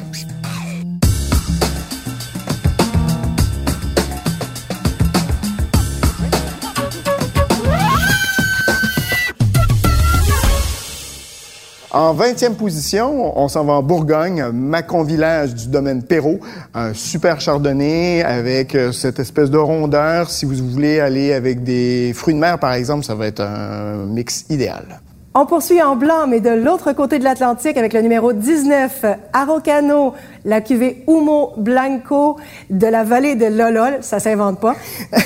En 11.91 12.13
20e 12.13 12.56
position, 12.56 13.39
on 13.39 13.48
s'en 13.48 13.63
va 13.63 13.74
en 13.74 13.82
Bourgogne, 13.82 14.51
Macon 14.51 15.03
Village 15.03 15.56
du 15.56 15.67
domaine 15.67 16.03
Perrault. 16.03 16.41
Un 16.74 16.94
super 16.94 17.39
chardonnay 17.39 18.24
avec 18.24 18.75
euh, 18.75 18.91
cette 18.91 19.20
espèce 19.20 19.50
de 19.50 19.58
rondeur. 19.58 20.29
Si 20.29 20.44
vous 20.44 20.56
voulez 20.70 21.00
aller 21.00 21.32
avec 21.32 21.63
des 21.63 22.12
fruits 22.13 22.34
de 22.34 22.39
mer, 22.39 22.60
par 22.60 22.74
exemple, 22.74 23.06
ça 23.06 23.15
va 23.15 23.27
être 23.27 23.39
un 23.39 24.06
mix 24.06 24.46
idéal. 24.50 25.00
On 25.39 25.46
poursuit 25.46 25.84
en 25.84 25.96
blanc, 25.96 26.25
mais 26.27 26.39
de 26.39 26.50
l'autre 26.50 26.94
côté 26.94 27.20
de 27.20 27.24
l'Atlantique 27.24 27.77
avec 27.77 27.94
le 27.94 28.01
numéro 28.01 28.34
19, 28.34 29.06
Araucano, 29.34 30.15
la 30.46 30.62
cuvée 30.62 31.03
Humo 31.08 31.53
Blanco 31.58 32.38
de 32.72 32.88
la 32.88 33.03
vallée 33.03 33.36
de 33.36 33.46
Lolol, 33.46 34.00
ça 34.01 34.20
s'invente 34.20 34.60
pas. 34.60 34.74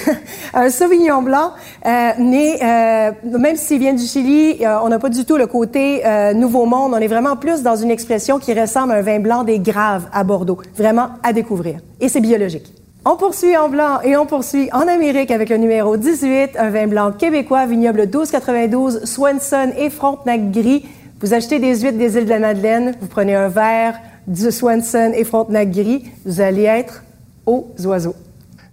un 0.53 0.69
Sauvignon 0.69 1.21
blanc, 1.21 1.51
euh, 1.85 2.09
euh, 2.19 3.11
même 3.39 3.55
s'il 3.55 3.79
vient 3.79 3.93
du 3.93 4.03
Chili, 4.03 4.57
euh, 4.65 4.79
on 4.83 4.89
n'a 4.89 4.99
pas 4.99 5.07
du 5.07 5.23
tout 5.23 5.37
le 5.37 5.47
côté 5.47 6.05
euh, 6.05 6.33
Nouveau 6.33 6.65
Monde. 6.65 6.91
On 6.93 6.97
est 6.97 7.07
vraiment 7.07 7.37
plus 7.37 7.63
dans 7.63 7.77
une 7.77 7.89
expression 7.89 8.37
qui 8.37 8.53
ressemble 8.53 8.91
à 8.91 8.95
un 8.95 9.01
vin 9.01 9.19
blanc 9.19 9.45
des 9.45 9.59
Graves 9.59 10.09
à 10.11 10.25
Bordeaux. 10.25 10.59
Vraiment 10.75 11.11
à 11.23 11.31
découvrir. 11.31 11.79
Et 12.01 12.09
c'est 12.09 12.19
biologique. 12.19 12.80
On 13.03 13.15
poursuit 13.15 13.57
en 13.57 13.67
blanc 13.67 13.99
et 14.03 14.15
on 14.15 14.27
poursuit 14.27 14.69
en 14.73 14.81
Amérique 14.81 15.31
avec 15.31 15.49
le 15.49 15.57
numéro 15.57 15.97
18, 15.97 16.51
un 16.55 16.69
vin 16.69 16.85
blanc 16.85 17.11
québécois, 17.11 17.65
vignoble 17.65 18.01
1292, 18.01 19.05
Swanson 19.05 19.71
et 19.75 19.89
Frontenac 19.89 20.51
gris. 20.51 20.85
Vous 21.19 21.33
achetez 21.33 21.57
des 21.57 21.79
huîtres 21.79 21.97
des 21.97 22.17
îles 22.17 22.25
de 22.25 22.29
la 22.29 22.37
Madeleine, 22.37 22.95
vous 23.01 23.07
prenez 23.07 23.33
un 23.33 23.47
verre 23.47 23.99
du 24.27 24.51
Swanson 24.51 25.13
et 25.15 25.23
Frontenac 25.23 25.71
gris, 25.71 26.11
vous 26.27 26.41
allez 26.41 26.65
être 26.65 27.03
aux 27.47 27.71
oiseaux. 27.85 28.13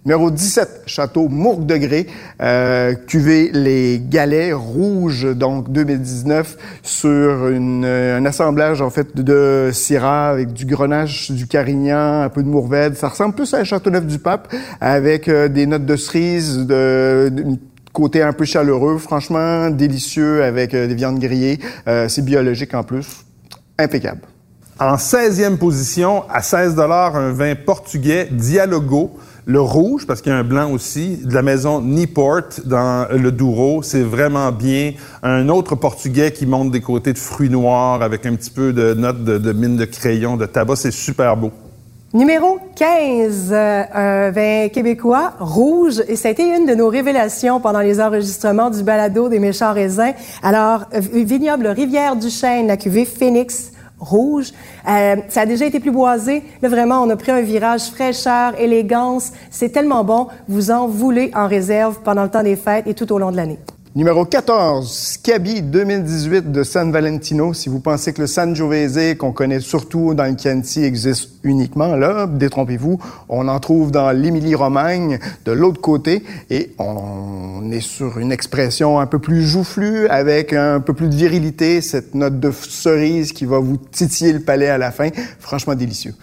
Numéro 0.05 0.31
17, 0.31 0.83
Château 0.85 1.27
Mourgue 1.27 1.65
de 1.65 1.75
Gré, 1.75 2.07
euh, 2.41 2.95
cuvée 2.95 3.51
Les 3.51 4.01
Galets 4.01 4.53
Rouges, 4.53 5.35
donc 5.35 5.73
2019, 5.73 6.57
sur 6.83 7.09
euh, 7.09 8.17
un 8.17 8.25
assemblage 8.25 8.81
en 8.81 8.89
fait 8.91 9.13
de 9.17 9.71
Syrah 9.73 10.29
avec 10.29 10.53
du 10.53 10.65
Grenache, 10.65 11.31
du 11.31 11.47
Carignan, 11.47 12.21
un 12.21 12.29
peu 12.29 12.43
de 12.43 12.47
Mourvèdre. 12.47 12.95
Ça 12.95 13.09
ressemble 13.09 13.35
plus 13.35 13.53
à 13.53 13.57
un 13.57 13.65
Châteauneuf-du-Pape 13.65 14.47
avec 14.79 15.27
euh, 15.27 15.49
des 15.49 15.65
notes 15.65 15.85
de 15.85 15.97
cerise, 15.97 16.59
de, 16.59 17.29
de 17.29 17.57
côté 17.91 18.21
un 18.21 18.31
peu 18.31 18.45
chaleureux, 18.45 18.99
franchement 18.99 19.69
délicieux 19.69 20.43
avec 20.43 20.73
euh, 20.75 20.87
des 20.87 20.95
viandes 20.95 21.19
grillées. 21.19 21.59
C'est 22.07 22.23
biologique 22.23 22.73
en 22.73 22.83
plus, 22.83 23.25
impeccable. 23.77 24.21
En 24.79 24.95
16e 24.95 25.57
position, 25.57 26.23
à 26.29 26.41
16 26.41 26.79
un 26.79 27.33
vin 27.33 27.53
portugais 27.55 28.29
Dialogo. 28.31 29.19
Le 29.45 29.61
rouge, 29.61 30.05
parce 30.05 30.21
qu'il 30.21 30.31
y 30.31 30.35
a 30.35 30.37
un 30.37 30.43
blanc 30.43 30.71
aussi, 30.71 31.17
de 31.17 31.33
la 31.33 31.41
maison 31.41 31.81
Niport 31.81 32.61
dans 32.65 33.07
le 33.11 33.31
Douro. 33.31 33.81
C'est 33.83 34.03
vraiment 34.03 34.51
bien. 34.51 34.93
Un 35.23 35.49
autre 35.49 35.75
portugais 35.75 36.31
qui 36.31 36.45
monte 36.45 36.71
des 36.71 36.81
côtés 36.81 37.13
de 37.13 37.17
fruits 37.17 37.49
noirs 37.49 38.01
avec 38.01 38.25
un 38.25 38.35
petit 38.35 38.51
peu 38.51 38.73
de 38.73 38.93
notes 38.93 39.23
de, 39.23 39.37
de 39.37 39.51
mine 39.53 39.77
de 39.77 39.85
crayon, 39.85 40.37
de 40.37 40.45
tabac. 40.45 40.75
C'est 40.75 40.91
super 40.91 41.35
beau. 41.35 41.51
Numéro 42.11 42.57
15, 42.75 43.49
euh, 43.51 43.83
un 43.93 44.31
vin 44.31 44.67
québécois, 44.69 45.33
rouge, 45.39 46.01
et 46.07 46.15
ça 46.15 46.29
a 46.29 46.31
été 46.31 46.43
une 46.43 46.65
de 46.65 46.73
nos 46.73 46.89
révélations 46.89 47.59
pendant 47.59 47.81
les 47.81 48.01
enregistrements 48.01 48.71
du 48.71 48.81
balado 48.81 49.29
des 49.29 49.37
méchants 49.37 49.73
raisins. 49.73 50.13
Alors, 50.41 50.85
euh, 50.95 51.01
vignoble 51.01 51.67
Rivière 51.67 52.15
du 52.15 52.31
Chêne, 52.31 52.65
la 52.65 52.77
cuvée 52.77 53.05
Phoenix 53.05 53.73
rouge. 53.99 54.51
Euh, 54.87 55.15
ça 55.27 55.41
a 55.41 55.45
déjà 55.45 55.65
été 55.65 55.79
plus 55.79 55.91
boisé. 55.91 56.43
Là, 56.61 56.69
vraiment, 56.69 57.01
on 57.01 57.09
a 57.09 57.15
pris 57.15 57.31
un 57.31 57.41
virage 57.41 57.89
fraîcheur, 57.89 58.59
élégance. 58.59 59.31
C'est 59.49 59.69
tellement 59.69 60.03
bon. 60.03 60.27
Vous 60.47 60.71
en 60.71 60.87
voulez 60.87 61.31
en 61.35 61.47
réserve 61.47 61.99
pendant 62.03 62.23
le 62.23 62.29
temps 62.29 62.43
des 62.43 62.55
fêtes 62.55 62.87
et 62.87 62.93
tout 62.93 63.11
au 63.11 63.19
long 63.19 63.31
de 63.31 63.37
l'année. 63.37 63.59
Numéro 63.95 64.23
14, 64.23 64.87
Scabi 64.87 65.63
2018 65.63 66.51
de 66.51 66.61
San 66.61 66.91
Valentino. 66.91 67.55
Si 67.55 67.69
vous 67.69 67.79
pensez 67.79 68.13
que 68.13 68.21
le 68.21 68.27
Sangiovese, 68.27 69.17
qu'on 69.17 69.31
connaît 69.31 69.61
surtout 69.61 70.13
dans 70.13 70.25
le 70.25 70.37
Chianti, 70.37 70.83
existe 70.83 71.31
uniquement 71.41 71.95
là, 71.95 72.27
détrompez-vous. 72.27 72.99
On 73.29 73.47
en 73.47 73.59
trouve 73.59 73.89
dans 73.89 74.11
l'Émilie-Romagne, 74.11 75.17
de 75.43 75.51
l'autre 75.51 75.81
côté, 75.81 76.23
et 76.51 76.71
on 76.77 77.71
est 77.71 77.81
sur 77.81 78.19
une 78.19 78.31
expression 78.31 78.99
un 78.99 79.07
peu 79.07 79.17
plus 79.17 79.47
joufflue, 79.47 80.07
avec 80.09 80.53
un 80.53 80.81
peu 80.81 80.93
plus 80.93 81.09
de 81.09 81.15
virilité, 81.15 81.81
cette 81.81 82.13
note 82.13 82.39
de 82.39 82.51
cerise 82.51 83.31
qui 83.31 83.45
va 83.45 83.57
vous 83.57 83.77
titiller 83.77 84.33
le 84.33 84.41
palais 84.41 84.69
à 84.69 84.77
la 84.77 84.91
fin. 84.91 85.09
Franchement 85.39 85.73
délicieux. 85.73 86.13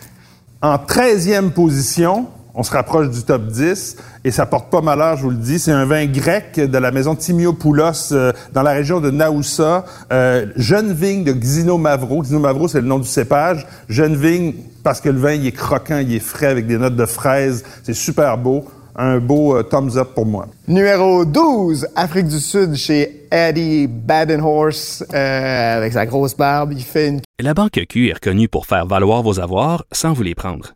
En 0.62 0.76
13e 0.76 1.50
position, 1.50 2.28
on 2.56 2.62
se 2.62 2.70
rapproche 2.70 3.10
du 3.10 3.22
top 3.22 3.46
10 3.46 3.96
et 4.24 4.30
ça 4.30 4.46
porte 4.46 4.70
pas 4.70 4.80
malheur, 4.80 5.18
je 5.18 5.22
vous 5.22 5.30
le 5.30 5.36
dis. 5.36 5.58
C'est 5.58 5.72
un 5.72 5.84
vin 5.84 6.06
grec 6.06 6.58
de 6.58 6.78
la 6.78 6.90
maison 6.90 7.14
Timiopoulos 7.14 8.12
euh, 8.12 8.32
dans 8.52 8.62
la 8.62 8.72
région 8.72 9.00
de 9.00 9.10
Naoussa. 9.10 9.84
Euh, 10.10 10.46
jeune 10.56 10.94
vigne 10.94 11.22
de 11.22 11.32
Xino 11.32 11.76
Mavro. 11.76 12.22
Xino 12.22 12.38
Mavro, 12.38 12.66
c'est 12.66 12.80
le 12.80 12.86
nom 12.86 12.98
du 12.98 13.06
cépage. 13.06 13.66
Jeune 13.90 14.16
vigne 14.16 14.54
parce 14.82 15.02
que 15.02 15.10
le 15.10 15.18
vin, 15.18 15.32
il 15.32 15.46
est 15.46 15.52
croquant, 15.52 15.98
il 15.98 16.14
est 16.14 16.18
frais 16.18 16.46
avec 16.46 16.66
des 16.66 16.78
notes 16.78 16.96
de 16.96 17.06
fraise. 17.06 17.62
C'est 17.82 17.94
super 17.94 18.38
beau. 18.38 18.64
Un 18.98 19.18
beau 19.18 19.54
euh, 19.54 19.62
thumbs 19.62 19.98
up 19.98 20.14
pour 20.14 20.24
moi. 20.24 20.48
Numéro 20.66 21.26
12, 21.26 21.88
Afrique 21.94 22.28
du 22.28 22.40
Sud, 22.40 22.74
chez 22.74 23.26
Eddie 23.30 23.86
Badenhorst, 23.86 25.04
euh, 25.12 25.76
avec 25.76 25.92
sa 25.92 26.06
grosse 26.06 26.34
barbe. 26.34 26.72
Il 26.72 26.82
fait 26.82 27.08
une 27.08 27.20
La 27.38 27.52
Banque 27.52 27.78
Q 27.86 28.08
est 28.08 28.14
reconnue 28.14 28.48
pour 28.48 28.64
faire 28.64 28.86
valoir 28.86 29.22
vos 29.22 29.38
avoirs 29.40 29.84
sans 29.92 30.14
vous 30.14 30.22
les 30.22 30.34
prendre. 30.34 30.75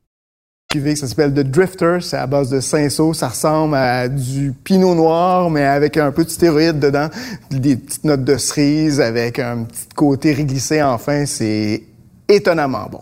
Cuvée 0.71 0.93
qui 0.93 1.05
s'appelle 1.05 1.33
The 1.33 1.41
Drifter. 1.41 1.97
C'est 1.99 2.17
à 2.17 2.25
base 2.25 2.49
de 2.49 2.61
cinceau. 2.61 3.13
Ça 3.13 3.27
ressemble 3.27 3.75
à 3.75 4.07
du 4.07 4.53
pinot 4.63 4.95
noir, 4.95 5.49
mais 5.49 5.65
avec 5.65 5.97
un 5.97 6.11
peu 6.11 6.23
de 6.23 6.29
stéroïde 6.29 6.79
dedans. 6.79 7.09
Des 7.51 7.75
petites 7.75 8.05
notes 8.05 8.23
de 8.23 8.37
cerise 8.37 9.01
avec 9.01 9.37
un 9.39 9.63
petit 9.63 9.87
côté 9.95 10.33
réglissé 10.33 10.81
enfin. 10.81 11.25
C'est 11.25 11.83
étonnamment 12.27 12.87
bon. 12.89 12.99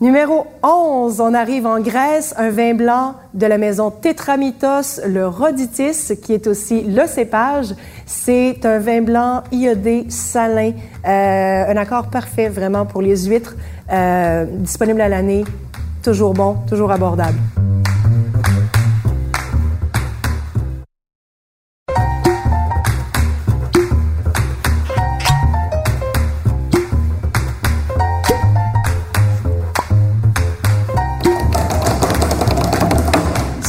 Numéro 0.00 0.46
11, 0.62 1.20
on 1.20 1.34
arrive 1.34 1.66
en 1.66 1.78
Grèce, 1.80 2.32
un 2.38 2.48
vin 2.48 2.72
blanc 2.72 3.16
de 3.34 3.44
la 3.44 3.58
maison 3.58 3.90
Tetramitos, 3.90 5.04
le 5.06 5.26
Roditis, 5.26 6.16
qui 6.22 6.32
est 6.32 6.46
aussi 6.46 6.80
le 6.80 7.06
cépage. 7.06 7.74
C'est 8.06 8.64
un 8.64 8.78
vin 8.78 9.02
blanc 9.02 9.42
iodé, 9.52 10.06
salin, 10.08 10.72
euh, 11.06 11.64
un 11.68 11.76
accord 11.76 12.08
parfait 12.08 12.48
vraiment 12.48 12.86
pour 12.86 13.02
les 13.02 13.26
huîtres, 13.26 13.56
euh, 13.92 14.46
disponible 14.46 15.02
à 15.02 15.10
l'année, 15.10 15.44
toujours 16.02 16.34
bon, 16.34 16.56
toujours 16.68 16.90
abordable. 16.90 17.38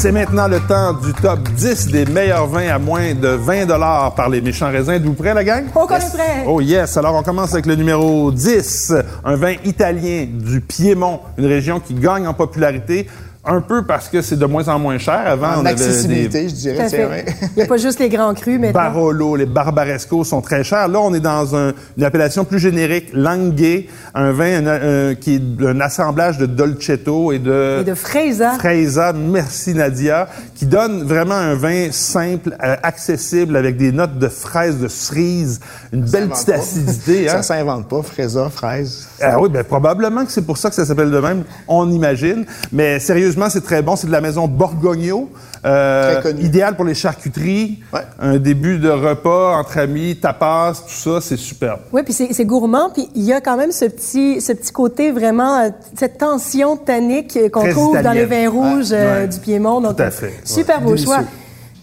C'est 0.02 0.12
maintenant 0.12 0.48
le 0.48 0.60
temps 0.62 0.94
du 0.94 1.14
top 1.14 1.48
10 1.56 1.90
des 1.90 2.06
meilleurs 2.06 2.48
vins 2.48 2.70
à 2.70 2.80
moins 2.80 3.14
de 3.14 3.28
20 3.28 3.68
dollars 3.68 4.16
par 4.16 4.30
les 4.30 4.42
méchants 4.42 4.72
raisins. 4.72 4.94
Êtes-vous 4.94 5.14
prêts, 5.14 5.36
la 5.36 5.44
gang? 5.44 5.66
On 5.76 5.86
connaît 5.86 6.10
prêt. 6.12 6.44
Oh 6.48 6.60
yes! 6.60 6.98
Alors, 6.98 7.14
on 7.14 7.22
commence 7.22 7.54
avec 7.54 7.68
le 7.68 7.76
numéro 7.76 8.32
10, 8.32 8.94
un 9.24 9.36
vin 9.36 9.54
italien 9.64 10.26
du 10.28 10.60
Piémont, 10.60 11.20
une 11.38 11.46
région 11.46 11.80
qui 11.80 11.94
gagne 11.94 12.26
en 12.26 12.34
popularité. 12.34 13.08
Un 13.44 13.60
peu 13.62 13.84
parce 13.84 14.08
que 14.08 14.22
c'est 14.22 14.36
de 14.38 14.46
moins 14.46 14.68
en 14.68 14.78
moins 14.78 15.00
cher. 15.00 15.20
Avant, 15.26 15.48
En 15.48 15.62
on 15.62 15.66
avait 15.66 15.70
accessibilité, 15.72 16.44
des 16.44 16.50
je 16.50 16.54
dirais. 16.54 16.90
c'est 16.90 17.04
vrai. 17.06 17.26
Il 17.42 17.58
n'y 17.58 17.62
a 17.64 17.66
pas 17.66 17.78
juste 17.78 17.98
les 18.00 18.08
grands 18.08 18.36
crus 18.36 18.60
maintenant. 18.60 18.80
Barolo, 18.80 19.36
les 19.36 19.48
Barbaresco 19.48 20.24
sont 20.24 20.42
très 20.42 20.64
chers. 20.64 20.88
Là, 20.88 21.00
on 21.00 21.12
est 21.16 21.20
dans 21.20 21.56
un- 21.56 21.74
une 21.98 22.04
appellation 22.04 22.46
plus 22.46 22.60
générique, 22.60 23.10
Langhe, 23.14 23.86
un 24.14 24.32
vin 24.32 24.68
un- 24.68 25.10
un- 25.10 25.16
qui 25.16 25.36
est 25.38 25.66
un 25.66 25.82
assemblage 25.82 26.38
de 26.38 26.46
Dolcetto 26.46 27.32
et 27.32 27.40
de, 27.40 27.80
Et 27.82 27.84
de 27.84 27.96
Freisa. 27.96 28.52
Freisa, 28.60 29.12
merci 29.12 29.74
Nadia, 29.74 30.28
qui 30.54 30.68
donne 30.68 31.02
vraiment 31.04 31.34
un 31.34 31.56
vin 31.56 31.88
simple, 31.92 32.56
euh, 32.64 32.76
accessible, 32.84 33.56
avec 33.58 33.76
des 33.76 33.92
notes 33.92 34.20
de 34.20 34.28
fraises, 34.28 34.78
de 34.78 34.88
cerises, 34.88 35.62
une 35.92 36.04
belle 36.04 36.30
petite 36.30 36.46
pas. 36.46 36.58
acidité. 36.58 37.28
hein. 37.28 37.32
Ça 37.42 37.42
s'invente 37.42 37.90
pas, 37.90 38.04
fraisa, 38.04 38.52
fraise. 38.52 39.08
Ah 39.20 39.40
oui, 39.42 39.50
ben, 39.50 39.64
probablement 39.64 40.26
que 40.26 40.32
c'est 40.32 40.46
pour 40.46 40.60
ça 40.60 40.70
que 40.70 40.76
ça 40.76 40.86
s'appelle 40.86 41.10
de 41.10 41.20
même, 41.20 41.44
on 41.68 41.90
imagine. 41.92 42.46
Mais 42.72 43.00
sérieusement, 43.00 43.31
c'est 43.50 43.64
très 43.64 43.82
bon. 43.82 43.96
C'est 43.96 44.08
de 44.08 44.12
la 44.12 44.22
maison 44.22 44.48
Borgogno. 44.48 45.30
Euh, 45.64 46.14
Très 46.20 46.32
connu. 46.32 46.44
idéal 46.44 46.76
pour 46.76 46.86
les 46.86 46.96
charcuteries. 46.96 47.80
Ouais. 47.94 48.02
Un 48.20 48.38
début 48.40 48.80
de 48.80 48.90
repas 48.90 49.56
entre 49.58 49.78
amis, 49.78 50.16
tapas, 50.20 50.74
tout 50.74 50.94
ça, 50.94 51.22
c'est 51.22 51.38
superbe. 51.38 51.82
Oui, 51.94 52.02
puis 52.04 52.14
c'est 52.14 52.46
gourmand, 52.46 52.90
puis 52.92 53.08
il 53.14 53.24
y 53.24 53.32
a 53.34 53.42
quand 53.42 53.58
même 53.58 53.72
ce 53.72 53.86
petit, 53.86 54.42
ce 54.42 54.54
petit 54.54 54.72
côté 54.72 55.12
vraiment, 55.12 55.60
euh, 55.60 55.70
cette 55.96 56.18
tension 56.18 56.78
tannique 56.78 57.38
qu'on 57.52 57.70
trouve 57.70 58.02
dans 58.02 58.12
les 58.12 58.26
vins 58.26 58.50
rouges 58.50 58.92
euh, 58.92 59.22
Ouais. 59.22 59.28
du 59.28 59.38
Piémont. 59.40 59.82
Donc, 59.82 59.98
Tout 59.98 60.04
à 60.04 60.10
fait. 60.12 60.34
Super 60.44 60.78
Ouais. 60.80 60.84
beau 60.84 60.90
Délicieux. 60.92 61.14
choix. 61.14 61.24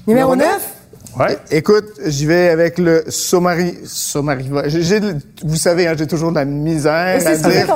Numéro 0.09 0.35
Numéro 0.35 0.52
9. 0.55 0.73
Ouais. 1.18 1.38
Écoute, 1.50 1.87
j'y 2.06 2.26
vais 2.26 2.48
avec 2.48 2.78
le 2.78 3.04
Somari... 3.08 3.75
Somariva. 3.84 4.68
J'ai- 4.68 4.82
j'ai 4.82 5.00
de- 5.00 5.16
vous 5.44 5.56
savez, 5.56 5.87
hein, 5.87 5.94
j'ai 5.98 6.06
toujours 6.06 6.30
de 6.30 6.37
la 6.37 6.44
misère 6.44 7.20
à 7.26 7.34
dire. 7.50 7.66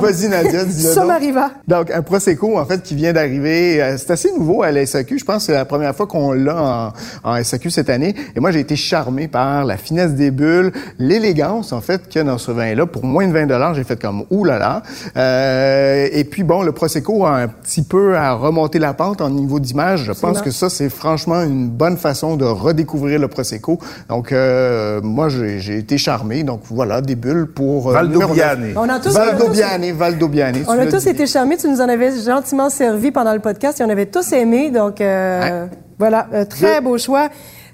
Vas-y, 0.00 0.28
Nadia, 0.28 0.64
dis-le 0.66 0.84
donc. 0.94 0.94
Somariva. 0.94 1.50
Donc, 1.66 1.90
un 1.90 2.02
Prosecco, 2.02 2.58
en 2.58 2.64
fait, 2.66 2.82
qui 2.82 2.94
vient 2.94 3.12
d'arriver. 3.12 3.82
euh, 3.82 3.96
C'est 3.98 4.10
assez 4.10 4.30
nouveau 4.32 4.62
à 4.62 4.70
la 4.70 4.84
SAQ. 4.84 5.18
Je 5.18 5.24
pense 5.24 5.36
que 5.38 5.42
c'est 5.44 5.52
la 5.52 5.64
première 5.64 5.94
fois 5.94 6.06
qu'on 6.06 6.32
l'a 6.32 6.92
en, 7.24 7.30
en 7.30 7.42
SAQ 7.42 7.70
cette 7.70 7.90
année. 7.90 8.14
Et 8.36 8.40
moi, 8.40 8.50
j'ai 8.50 8.60
été 8.60 8.76
charmé 8.76 9.28
par 9.28 9.64
la 9.64 9.76
finesse 9.76 10.12
des 10.12 10.30
bulles, 10.30 10.72
l'élégance, 10.98 11.72
en 11.72 11.80
fait, 11.80 12.08
qu'il 12.08 12.18
y 12.18 12.22
a 12.22 12.24
dans 12.24 12.38
ce 12.38 12.50
vin-là. 12.50 12.86
Pour 12.86 13.04
moins 13.04 13.26
de 13.26 13.32
20 13.32 13.74
j'ai 13.74 13.84
fait 13.84 14.00
comme 14.00 14.24
«Ouh 14.30 14.44
là 14.44 14.58
là! 14.58 14.82
Euh, 15.16 16.08
Et 16.12 16.24
puis, 16.24 16.42
bon, 16.42 16.62
le 16.62 16.72
Prosecco 16.72 17.24
a 17.24 17.36
un 17.36 17.48
petit 17.48 17.82
peu 17.82 18.16
à 18.16 18.32
remonter 18.34 18.78
la 18.78 18.92
pente 18.94 19.20
en 19.20 19.30
niveau 19.30 19.60
d'image. 19.60 20.04
Je 20.04 20.12
pense 20.12 20.42
que 20.42 20.50
ça, 20.50 20.68
c'est 20.68 20.88
franchement 20.90 21.42
une 21.42 21.68
bonne 21.68 21.96
façon 21.96 22.36
de 22.36 22.44
redécouvrir 22.44 22.89
le 22.94 23.28
Prosecco. 23.28 23.78
Donc, 24.08 24.32
euh, 24.32 25.00
moi, 25.02 25.28
j'ai 25.28 25.78
été 25.78 25.98
charmé. 25.98 26.42
Donc, 26.42 26.62
voilà, 26.70 27.00
des 27.00 27.16
bulles 27.16 27.46
pour... 27.46 27.90
euh, 27.90 28.02
neuf. 28.02 28.76
On 28.76 28.88
a 28.88 28.98
tous, 28.98 29.12
Valdobiane, 29.12 29.92
Valdobiane. 29.92 30.56
on 30.68 30.78
a 30.78 30.86
tous 30.86 31.06
été 31.06 31.26
charmés. 31.26 31.56
Tu 31.56 31.68
nous 31.68 31.80
en 31.80 31.88
avais 31.88 32.10
gentiment 32.22 32.70
servi 32.70 33.10
pendant 33.10 33.32
le 33.32 33.40
podcast 33.40 33.80
et 33.80 33.84
on 33.84 33.90
avait 33.90 34.06
tous 34.06 34.32
aimé. 34.32 34.70
Donc, 34.70 35.00
euh, 35.00 35.66
voilà, 35.98 36.26
un 36.32 36.44
très 36.44 36.80
beau 36.80 36.98
choix. 36.98 37.28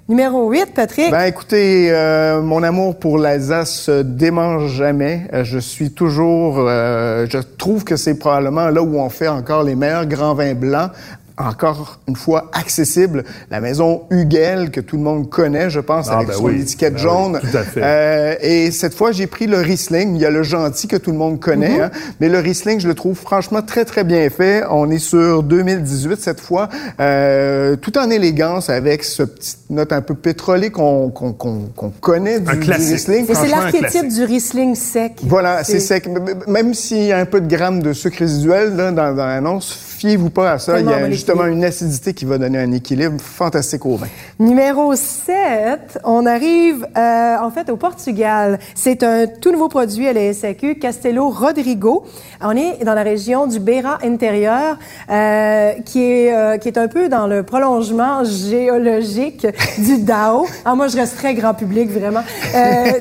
Numéro 0.09 0.49
8, 0.49 0.67
Patrick. 0.73 1.11
Ben 1.11 1.25
écoutez, 1.25 1.89
euh, 1.91 2.41
mon 2.41 2.63
amour 2.63 2.97
pour 2.97 3.19
l'Alsace 3.19 3.73
se 3.73 4.03
démange 4.03 4.71
jamais. 4.71 5.27
Je 5.43 5.59
suis 5.59 5.91
toujours, 5.91 6.59
euh, 6.61 7.27
je 7.29 7.39
trouve 7.39 7.83
que 7.83 7.97
c'est 7.97 8.17
probablement 8.17 8.69
là 8.69 8.83
où 8.83 9.01
on 9.01 9.09
fait 9.09 9.27
encore 9.27 9.65
les 9.65 9.75
meilleurs 9.75 10.07
grands 10.07 10.35
vins 10.35 10.55
blancs. 10.55 10.93
Encore 11.39 11.99
une 12.09 12.17
fois 12.17 12.51
accessible, 12.55 13.23
la 13.51 13.61
maison 13.61 14.05
Hugel 14.11 14.71
que 14.71 14.81
tout 14.81 14.97
le 14.97 15.03
monde 15.03 15.29
connaît, 15.29 15.69
je 15.69 15.81
pense, 15.81 16.07
Ah, 16.11 16.17
avec 16.17 16.29
ben 16.29 16.35
son 16.35 16.45
oui. 16.45 16.61
étiquette 16.63 16.95
Ben 16.95 16.99
jaune. 16.99 17.41
oui, 17.43 17.51
tout 17.51 17.57
à 17.59 17.63
fait. 17.63 17.81
Euh, 17.85 18.35
et 18.41 18.71
cette 18.71 18.95
fois, 18.95 19.13
j'ai 19.13 19.27
pris 19.27 19.47
le 19.47 19.59
Riesling. 19.59 20.15
Il 20.15 20.21
y 20.23 20.25
a 20.25 20.31
le 20.31 20.43
gentil 20.43 20.89
que 20.89 20.97
tout 20.97 21.11
le 21.13 21.19
monde 21.19 21.39
connaît, 21.39 21.79
hein. 21.81 21.91
mais 22.21 22.31
le 22.31 22.39
Riesling, 22.39 22.81
je 22.81 22.89
le 22.89 22.95
trouve 22.95 23.17
franchement 23.19 23.61
très 23.61 23.85
très 23.85 24.03
bien 24.03 24.31
fait. 24.31 24.63
On 24.71 24.91
est 24.91 24.99
sur 24.99 25.43
2018 25.43 26.19
cette 26.23 26.41
fois, 26.41 26.71
euh, 27.01 27.77
tout 27.77 27.99
en 27.99 28.09
élégance 28.11 28.71
avec 28.71 29.05
ce 29.05 29.23
petit 29.23 29.57
note 29.69 29.93
un 29.93 30.01
peu 30.01 30.15
pétrolée 30.15 30.71
qu'on 30.71 31.11
qu'on 31.11 31.33
qu'on 31.35 31.65
qu'on 31.77 31.91
connaît 31.91 32.41
du, 32.41 32.49
Un 32.51 32.55
du 32.55 32.61
classique. 32.61 32.89
Riesling. 33.09 33.31
Et 33.31 33.35
c'est 33.35 33.49
l'archétype 33.49 34.09
du 34.09 34.25
Riesling 34.25 34.75
sec. 34.75 35.13
Voilà, 35.25 35.65
c'est 35.65 35.81
sec. 35.81 36.09
Même 36.49 36.73
s'il 36.73 37.05
y 37.05 37.13
a 37.13 37.19
un 37.19 37.27
peu 37.27 37.43
de 37.43 37.47
grammes 37.55 37.83
de 37.83 37.93
sucre 37.93 38.21
résiduel 38.21 38.75
là, 38.75 38.91
dans, 38.91 39.15
dans 39.15 39.27
l'annonce, 39.27 39.79
fiez-vous 39.97 40.31
pas 40.31 40.53
à 40.53 40.59
ça. 40.59 40.79
Il 40.79 40.87
y 40.87 40.93
a 40.93 41.11
justement 41.11 41.47
une 41.47 41.65
acidité 41.65 42.13
qui 42.13 42.25
va 42.25 42.39
donner 42.39 42.59
un 42.59 42.73
équilibre 42.73 43.21
fantastique 43.21 43.87
au 43.87 43.97
vin. 43.97 44.09
Numéro 44.39 44.95
7, 44.95 46.01
on 46.05 46.27
arrive 46.27 46.87
euh, 46.97 47.37
en 47.41 47.51
fait 47.51 47.71
au 47.71 47.77
Portugal. 47.77 48.59
C'est 48.75 49.03
un 49.03 49.27
tout 49.27 49.53
nouveau 49.53 49.69
produit 49.69 50.07
à 50.07 50.13
la 50.13 50.33
SAQ, 50.33 50.79
Castelo 50.79 51.31
Rodrigo. 51.31 52.05
On 52.43 52.57
est 52.57 52.85
dans 52.85 52.95
la 52.95 53.03
région 53.03 53.47
du 53.47 53.59
Beira 53.59 53.99
intérieur, 54.03 54.79
euh, 55.11 55.73
qui, 55.85 56.03
est, 56.03 56.35
euh, 56.35 56.59
qui 56.59 56.69
est 56.69 56.79
un 56.79 56.89
peu 56.89 57.09
dans 57.09 57.27
le 57.27 57.43
prolongement 57.43 58.25
géologique 58.25 59.47
du 59.79 59.99
Dao. 60.03 60.47
Ah, 60.65 60.75
moi, 60.75 60.89
je 60.89 60.97
reste 60.97 61.17
très 61.17 61.35
grand 61.35 61.55
public, 61.55 61.91
vraiment. 61.91 62.23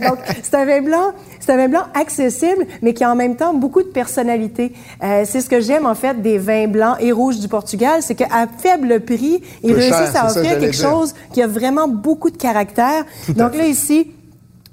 Donc, 0.07 0.19
c'est 0.43 0.55
un 0.55 0.65
vin 0.65 0.81
blanc. 0.81 1.13
C'est 1.45 1.53
un 1.53 1.57
vin 1.57 1.67
blanc 1.67 1.83
accessible, 1.93 2.65
mais 2.81 2.95
qui 2.95 3.03
a 3.03 3.11
en 3.11 3.15
même 3.15 3.35
temps 3.35 3.53
beaucoup 3.53 3.83
de 3.83 3.89
personnalité. 3.89 4.73
Euh, 5.03 5.23
c'est 5.25 5.41
ce 5.41 5.49
que 5.49 5.61
j'aime, 5.61 5.85
en 5.85 5.93
fait, 5.93 6.19
des 6.19 6.39
vins 6.39 6.67
blancs 6.67 6.84
et 6.99 7.11
rouges 7.11 7.39
du 7.39 7.47
Portugal, 7.47 8.01
c'est 8.01 8.15
qu'à 8.15 8.47
faible 8.57 8.99
prix, 9.01 9.41
ils 9.63 9.73
Peu 9.73 9.79
cher, 9.81 9.97
réussissent 9.97 10.15
à 10.15 10.29
ça, 10.29 10.39
offrir 10.39 10.59
quelque 10.59 10.71
dire. 10.75 10.89
chose 10.89 11.13
qui 11.33 11.41
a 11.41 11.47
vraiment 11.47 11.87
beaucoup 11.87 12.29
de 12.29 12.37
caractère. 12.37 13.03
Donc 13.29 13.55
là, 13.55 13.65
ici, 13.65 14.11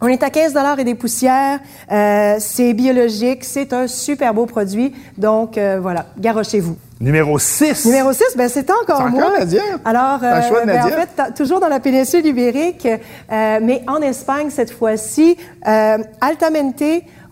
on 0.01 0.09
est 0.09 0.22
à 0.22 0.31
15 0.31 0.55
et 0.79 0.85
des 0.85 0.94
poussières. 0.96 1.61
Euh, 1.90 2.37
c'est 2.40 2.72
biologique. 2.75 3.44
C'est 3.44 3.72
un 3.72 3.87
super 3.87 4.35
beau 4.35 4.46
produit. 4.46 4.92
Donc, 5.16 5.57
euh, 5.57 5.79
voilà, 5.81 6.07
garochez-vous. 6.18 6.77
Numéro 7.01 7.38
6. 7.38 7.85
Numéro 7.87 8.12
6, 8.12 8.25
ben, 8.37 8.48
c'est 8.48 8.68
encore 8.70 9.03
C'est 9.05 9.11
moi. 9.11 9.25
encore 9.27 9.38
Nadia? 9.38 9.62
Alors, 9.85 10.20
choix 10.48 10.61
de 10.62 10.66
ben, 10.66 10.81
en 10.81 10.88
Nadia? 10.88 11.07
fait, 11.07 11.35
toujours 11.35 11.59
dans 11.61 11.68
la 11.68 11.81
péninsule 11.81 12.25
ibérique, 12.27 12.87
euh, 12.87 13.59
mais 13.62 13.83
en 13.88 14.01
Espagne 14.03 14.51
cette 14.51 14.70
fois-ci, 14.70 15.37
euh, 15.66 15.98
Altamente, 16.20 16.83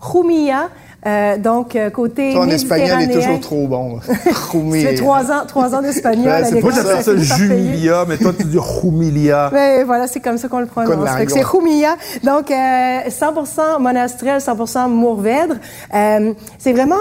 Rumilla, 0.01 0.69
euh, 1.05 1.37
donc 1.37 1.75
euh, 1.75 1.89
côté 1.89 2.33
Ton 2.33 2.47
espagnol 2.47 3.01
est 3.01 3.11
toujours 3.11 3.39
trop 3.39 3.67
bon. 3.67 3.99
Ça 4.05 4.11
fait 4.11 4.95
trois 4.95 5.31
ans, 5.31 5.45
trois 5.47 5.73
ans 5.73 5.81
d'espagnol 5.81 6.43
c'est. 6.45 6.61
Moi, 6.61 6.71
j'appelle 6.71 7.03
ça. 7.03 7.37
Jumilia, 7.37 8.05
mais 8.07 8.17
toi, 8.17 8.33
tu 8.37 8.43
dis 8.45 8.57
Rumilia. 8.59 9.49
Mais 9.51 9.83
voilà, 9.83 10.07
c'est 10.07 10.19
comme 10.19 10.37
ça 10.37 10.47
qu'on 10.47 10.59
le 10.59 10.65
prononce. 10.65 11.09
C'est. 11.27 11.41
Rumilla. 11.41 11.95
Donc, 12.23 12.51
euh, 12.51 12.99
100% 13.09 13.79
monastrel, 13.79 14.39
100% 14.39 14.89
Mourvèdre. 14.89 15.55
Euh, 15.93 16.33
c'est 16.59 16.73
vraiment, 16.73 16.95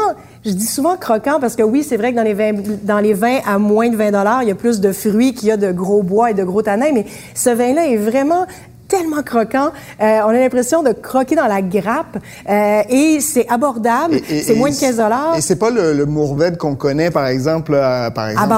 je 0.44 0.52
dis 0.52 0.66
souvent 0.66 0.96
croquant 0.96 1.38
parce 1.40 1.56
que 1.56 1.62
oui, 1.62 1.84
c'est 1.86 1.96
vrai 1.96 2.12
que 2.12 2.16
dans 2.16 2.22
les 2.22 2.34
vins, 2.34 2.52
dans 2.82 2.98
les 2.98 3.14
vins 3.14 3.38
à 3.46 3.58
moins 3.58 3.88
de 3.88 3.96
20 3.96 4.42
il 4.42 4.48
y 4.48 4.50
a 4.50 4.54
plus 4.54 4.80
de 4.80 4.92
fruits 4.92 5.34
qu'il 5.34 5.48
y 5.48 5.52
a 5.52 5.56
de 5.56 5.72
gros 5.72 6.02
bois 6.02 6.30
et 6.30 6.34
de 6.34 6.44
gros 6.44 6.62
tanins, 6.62 6.92
mais 6.92 7.06
ce 7.34 7.50
vin-là 7.50 7.86
est 7.86 7.96
vraiment 7.96 8.46
tellement 8.90 9.22
croquant. 9.22 9.70
Euh, 10.02 10.18
on 10.26 10.28
a 10.28 10.32
l'impression 10.34 10.82
de 10.82 10.92
croquer 10.92 11.36
dans 11.36 11.46
la 11.46 11.62
grappe 11.62 12.18
euh, 12.48 12.82
et 12.90 13.20
c'est 13.20 13.48
abordable. 13.48 14.16
C'est 14.28 14.54
moins 14.56 14.70
de 14.70 14.74
15 14.78 15.00
Et 15.36 15.40
c'est 15.40 15.56
pas 15.56 15.70
le, 15.70 15.92
le 15.94 16.04
Mourvèdre 16.06 16.58
qu'on 16.58 16.74
connaît, 16.74 17.10
par 17.10 17.26
exemple, 17.28 17.74
à, 17.76 18.10
par 18.10 18.28
exemple, 18.28 18.48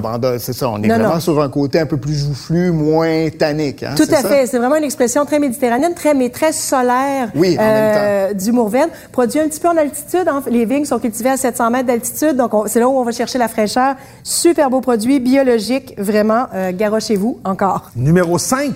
Bandol. 0.00 0.40
C'est 0.40 0.52
ça. 0.54 0.70
On 0.70 0.82
est 0.82 0.88
Non, 0.88 0.94
vraiment 0.96 1.14
non. 1.14 1.20
sur 1.20 1.40
un 1.40 1.48
côté 1.48 1.78
un 1.78 1.86
peu 1.86 1.98
plus 1.98 2.14
joufflu, 2.14 2.72
moins 2.72 3.28
tannique. 3.38 3.82
Hein, 3.82 3.94
Tout 3.96 4.04
à 4.10 4.22
ça? 4.22 4.28
fait. 4.28 4.46
C'est 4.46 4.58
vraiment 4.58 4.76
une 4.76 4.84
expression 4.84 5.24
très 5.26 5.38
méditerranéenne, 5.38 5.94
très, 5.94 6.14
mais 6.14 6.30
très 6.30 6.52
solaire 6.52 7.28
Oui, 7.34 7.56
en 7.58 7.62
même 7.62 8.34
du 8.36 8.50
Mourvèdre. 8.52 8.90
Produit 9.12 9.40
un 9.40 9.48
petit 9.48 9.60
peu 9.60 9.68
en 9.68 9.76
altitude. 9.76 10.26
hein. 10.26 10.42
Les 10.50 10.64
vignes 10.64 10.84
sont 10.86 10.98
cultivées 10.98 11.30
à 11.30 11.36
700 11.36 11.70
mètres 11.70 11.86
d'altitude. 11.86 12.36
Donc, 12.36 12.54
on- 12.54 12.66
c'est 12.66 12.80
là 12.80 12.88
où 12.88 12.98
on 12.98 13.04
va 13.04 13.12
chercher 13.12 13.38
la 13.38 13.48
fraîcheur. 13.48 13.94
Super 14.24 14.70
beau 14.70 14.80
produit, 14.80 15.20
biologique. 15.20 15.94
Vraiment, 15.98 16.46
euh, 16.54 16.72
garochez-vous 16.72 17.40
encore. 17.44 17.90
Numéro 17.96 18.38
5. 18.38 18.72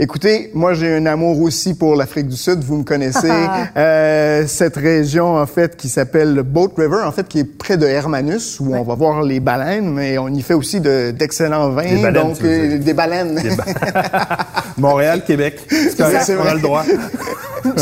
Écoutez, 0.00 0.50
moi 0.54 0.74
j'ai 0.74 0.92
un 0.96 1.06
amour 1.06 1.40
aussi 1.40 1.74
pour 1.74 1.94
l'Afrique 1.94 2.26
du 2.26 2.36
Sud. 2.36 2.64
Vous 2.64 2.78
me 2.78 2.82
connaissez. 2.82 3.30
euh, 3.76 4.44
cette 4.48 4.74
région 4.76 5.36
en 5.36 5.46
fait 5.46 5.76
qui 5.76 5.88
s'appelle 5.88 6.34
le 6.34 6.42
Boat 6.42 6.72
River, 6.76 7.02
en 7.06 7.12
fait 7.12 7.28
qui 7.28 7.38
est 7.38 7.44
près 7.44 7.76
de 7.76 7.86
Hermanus, 7.86 8.58
où 8.58 8.74
on 8.74 8.82
va 8.82 8.94
voir 8.96 9.22
les 9.22 9.38
baleines, 9.38 9.88
mais 9.92 10.18
on 10.18 10.28
y 10.28 10.42
fait 10.42 10.54
aussi 10.54 10.80
de- 10.80 11.12
d'excellents 11.12 11.70
vins. 11.70 11.82
Des 11.94 12.02
baleines, 12.02 12.22
donc 12.24 12.42
euh, 12.42 12.78
des 12.78 12.92
baleines. 12.92 13.34
Des 13.36 13.54
ba- 13.54 13.64
Montréal, 14.76 15.22
Québec. 15.26 15.60
C'est 15.68 15.96
correct, 15.96 16.22
C'est 16.24 16.36
on 16.36 16.40
a 16.40 16.44
vrai. 16.44 16.54
le 16.54 16.60
droit. 16.60 16.84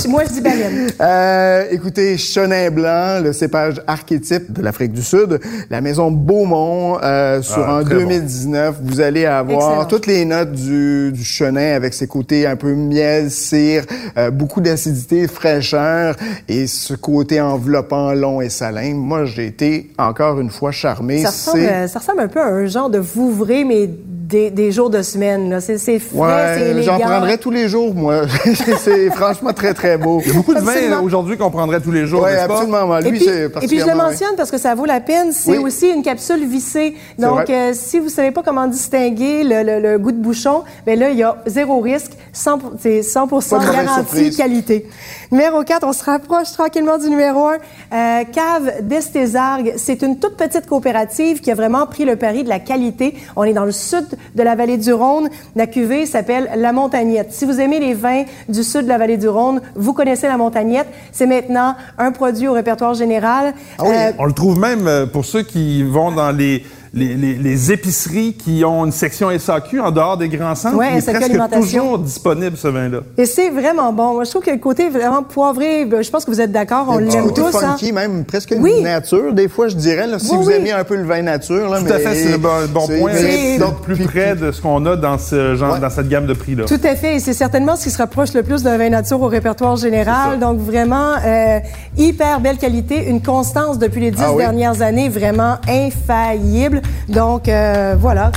Moi, 0.09 0.23
je 0.29 0.35
dis 0.35 0.41
baleine. 0.41 0.91
Euh, 1.01 1.65
écoutez, 1.73 2.17
Chenin 2.17 2.71
Blanc, 2.71 3.21
le 3.23 3.33
cépage 3.33 3.83
archétype 3.89 4.53
de 4.53 4.63
l'Afrique 4.63 4.93
du 4.93 5.03
Sud, 5.03 5.41
la 5.71 5.81
maison 5.81 6.11
Beaumont, 6.13 6.99
euh, 7.03 7.43
sur 7.43 7.65
Ah, 7.67 7.81
en 7.81 7.85
très 7.85 7.97
2019, 7.97 8.77
vous 8.81 9.01
allez 9.01 9.25
avoir 9.27 9.71
Excellent. 9.71 9.85
toutes 9.87 10.07
les 10.07 10.25
notes 10.25 10.53
du, 10.53 11.11
du 11.13 11.25
Chenin 11.25 11.75
avec 11.75 11.95
ses 11.95 12.07
côtés 12.07 12.47
un 12.47 12.55
peu 12.55 12.75
miel, 12.75 13.29
cire, 13.33 13.85
euh, 14.17 14.31
beaucoup 14.31 14.61
d'acidité, 14.61 15.27
fraîcheur 15.27 16.15
et 16.49 16.69
ce 16.69 16.95
côté 16.95 17.41
enveloppant, 17.41 18.13
long 18.13 18.41
et 18.41 18.51
salin. 18.51 18.95
Moi, 18.95 19.25
j'ai 19.25 19.47
été 19.47 19.91
encore 19.99 20.39
une 20.39 20.51
fois 20.51 20.71
charmé. 20.71 21.23
Ça 21.23 21.31
ressemble, 21.31 21.89
ça 21.89 21.99
ressemble 21.99 22.21
un 22.21 22.29
peu 22.29 22.41
à 22.41 22.47
un 22.47 22.67
genre 22.67 22.89
de 22.91 22.99
vouvray, 22.99 23.65
mais 23.65 23.91
des, 24.33 24.51
des 24.51 24.73
jours 24.73 24.89
de 24.89 25.03
semaine. 25.03 25.51
là. 25.51 25.61
C'est 25.61 25.77
c'est 25.77 25.99
frais, 25.99 26.09
c'est 26.57 26.63
Ouais, 26.63 26.71
élégant. 26.71 26.97
j'en 26.99 27.05
prendrais 27.05 27.37
tous 27.37 27.51
les 27.51 27.69
jours, 27.69 27.95
moi. 27.95 28.23
c'est 28.79 29.11
franchement 29.11 29.53
très, 29.53 29.75
très 29.75 29.99
beau. 29.99 30.21
Il 30.25 30.29
y 30.29 30.31
a 30.31 30.35
beaucoup 30.35 30.55
de 30.55 30.61
vins 30.61 30.73
Absolument. 30.73 30.97
euh, 30.97 31.03
aujourd'hui 31.03 31.37
qu'on 31.37 31.51
prendrait 31.51 31.81
tous 31.81 31.91
les 31.93 32.07
jours, 32.07 32.23
Oui, 32.25 32.31
n'est-ce 32.33 32.47
pas? 32.47 32.55
absolument. 32.55 32.87
Moi, 32.87 33.01
Et 33.01 33.11
Lui, 33.11 33.19
puis, 33.19 33.27
c'est 33.27 33.45
et 33.63 33.67
puis 33.69 33.79
je 33.79 33.87
le 33.87 33.95
mentionne 33.95 34.35
parce 34.37 34.51
que 34.51 34.57
ça 34.59 34.75
vaut 34.75 34.87
la 34.87 35.01
peine, 35.01 35.33
c'est 35.33 35.51
Oui. 35.59 35.59
aussi 35.59 35.89
une 35.91 36.03
capsule 36.03 36.45
vissée. 36.47 36.95
Donc, 37.19 37.51
euh, 37.51 37.73
si 37.75 37.99
vous 37.99 38.09
savez 38.09 38.31
pas 38.31 38.43
comment 38.43 38.67
distinguer 38.67 39.45
le, 39.45 39.63
le- 39.63 39.81
le 39.93 39.99
goût 39.99 40.13
de 40.13 40.17
bouchon, 40.23 40.63
ben 40.87 40.99
là, 40.99 41.11
il 41.11 41.19
y 41.19 41.23
a 41.23 41.37
zéro 41.47 41.81
risque, 41.81 42.13
100, 42.33 42.59
pour- 42.59 42.73
c'est 42.81 43.03
100 43.03 43.27
Pas 43.29 43.37
de 43.39 43.67
mauvaise 43.67 43.85
garantie 43.87 44.31
qualité. 44.37 44.87
Numéro 45.31 45.63
4, 45.63 45.87
on 45.87 45.93
se 45.93 46.05
rapproche 46.05 46.53
tranquillement 46.53 46.97
du 46.99 47.09
numéro 47.11 47.47
1. 47.49 47.53
Euh, 47.93 48.25
Cave 48.33 48.83
d'Estésargues, 48.83 49.75
c'est 49.77 50.03
une 50.03 50.19
toute 50.19 50.37
petite 50.37 50.67
coopérative 50.67 51.41
qui 51.41 51.51
a 51.51 51.55
vraiment 51.55 51.87
pris 51.87 52.05
le 52.05 52.17
pari 52.17 52.45
de 52.45 52.49
la 52.49 52.59
qualité. 52.59 53.15
On 53.37 53.45
est 53.45 53.53
dans 53.53 53.65
le 53.65 53.73
sud 53.73 54.07
de 54.35 54.43
la 54.43 54.55
vallée 54.55 54.79
du 54.79 54.93
Rhône. 54.93 55.29
La 55.57 55.67
cuvée 55.67 56.07
s'appelle 56.07 56.51
La 56.57 56.73
Montagnette. 56.73 57.33
Si 57.33 57.45
vous 57.45 57.61
aimez 57.61 57.81
les 57.81 57.95
vins 57.95 58.25
du 58.49 58.63
sud 58.63 58.83
de 58.83 58.89
la 58.89 58.99
vallée 58.99 59.17
du 59.17 59.29
Rhône, 59.29 59.61
vous 59.75 59.93
connaissez 59.93 60.27
La 60.27 60.37
Montagnette. 60.37 60.89
C'est 61.13 61.27
maintenant 61.27 61.75
un 61.99 62.13
produit 62.13 62.49
au 62.49 62.53
répertoire 62.53 62.95
général. 62.95 63.55
Ah 63.79 63.83
oui. 63.85 63.95
Euh, 63.95 64.13
On 64.19 64.25
le 64.25 64.33
trouve 64.33 64.59
même 64.59 64.87
euh, 64.87 65.07
pour 65.07 65.25
ceux 65.25 65.43
qui 65.43 65.83
vont 65.83 66.13
dans 66.13 66.31
les, 66.31 66.65
les, 66.95 67.15
les- 67.15 67.35
les 67.35 67.73
épiceries 67.73 68.35
qui 68.35 68.65
ont 68.67 68.85
une 68.85 68.93
section 68.93 69.31
SAQ 69.37 69.81
en 69.81 69.91
dehors 69.91 70.17
des 70.19 70.29
grands 70.29 70.55
centres. 70.55 70.83
Est 70.83 71.01
SAQ 71.01 71.17
presque 71.19 71.31
alimentation. 71.31 71.61
toujours 71.83 71.99
disponible, 71.99 72.57
ce 72.57 72.69
vin-là. 72.69 72.99
Et 73.17 73.25
c'est 73.25 73.49
vraiment 73.51 73.93
bon. 73.95 74.13
Moi, 74.15 74.25
je 74.25 74.31
trouve 74.31 74.43
que 74.43 74.51
le 74.51 74.59
côté 74.59 74.91
vraiment 74.91 75.23
poivré, 75.23 75.87
ben, 75.87 76.03
je 76.03 76.11
pense 76.11 76.25
que 76.27 76.31
vous 76.31 76.41
êtes 76.41 76.53
d'accord, 76.53 76.87
on 76.91 76.99
l'aime 76.99 77.25
côté 77.29 77.41
tous. 77.41 77.57
hein. 77.63 77.77
funky, 77.79 77.93
même 77.93 78.25
presque 78.27 78.55
Oui. 78.59 78.75
une 78.79 78.83
nature, 78.85 79.33
des 79.33 79.49
fois, 79.49 79.69
je 79.69 79.77
dirais, 79.77 80.07
là, 80.07 80.19
si 80.19 80.31
Oui, 80.33 80.37
vous 80.37 80.47
oui. 80.49 80.55
aimez 80.55 80.73
un 80.73 80.85
peu 80.85 80.97
le 80.97 81.05
vin 81.05 81.23
nature. 81.23 81.71
Là, 81.71 81.79
Tout 81.79 81.85
mais 81.87 81.93
à 81.93 81.99
fait, 81.99 82.15
c'est 82.15 82.33
le 82.33 82.37
bon, 82.39 82.87
point. 82.87 83.13
C'est- 83.15 83.59
Donc, 83.59 83.81
plus 83.81 83.95
puis- 83.95 84.05
près 84.05 84.35
de 84.37 84.53
ce 84.53 84.61
qu'on 84.61 84.85
a 84.85 84.95
dans, 84.97 85.17
ce 85.19 85.55
genre, 85.57 85.75
Ouais. 85.75 85.81
dans 85.81 85.91
cette 85.91 86.09
gamme 86.11 86.27
de 86.27 86.35
prix-là. 86.35 86.65
Tout 86.67 86.81
à 86.85 86.95
fait, 86.95 87.17
et 87.17 87.21
c'est 87.21 87.33
certainement 87.33 87.77
ce 87.77 87.85
qui 87.85 87.91
se 87.91 87.99
rapproche 87.99 88.35
le 88.35 88.43
plus 88.43 88.63
d'un 88.63 88.77
vin 88.77 88.91
nature 88.91 89.21
au 89.23 89.29
répertoire 89.29 89.77
général. 89.77 90.39
Donc 90.41 90.59
vraiment 90.59 91.13
euh, 91.25 91.59
hyper 91.97 92.41
belle 92.41 92.59
qualité, 92.59 93.09
une 93.09 93.23
constance 93.23 93.79
depuis 93.79 94.01
les 94.03 94.11
dix 94.11 94.23
Ah 94.23 94.33
oui. 94.33 94.39
dernières 94.43 94.83
années, 94.83 95.09
vraiment 95.09 95.57
infaillible. 95.69 96.82
Donc 97.09 97.49
euh, 97.49 97.97
voilà. 97.99 98.33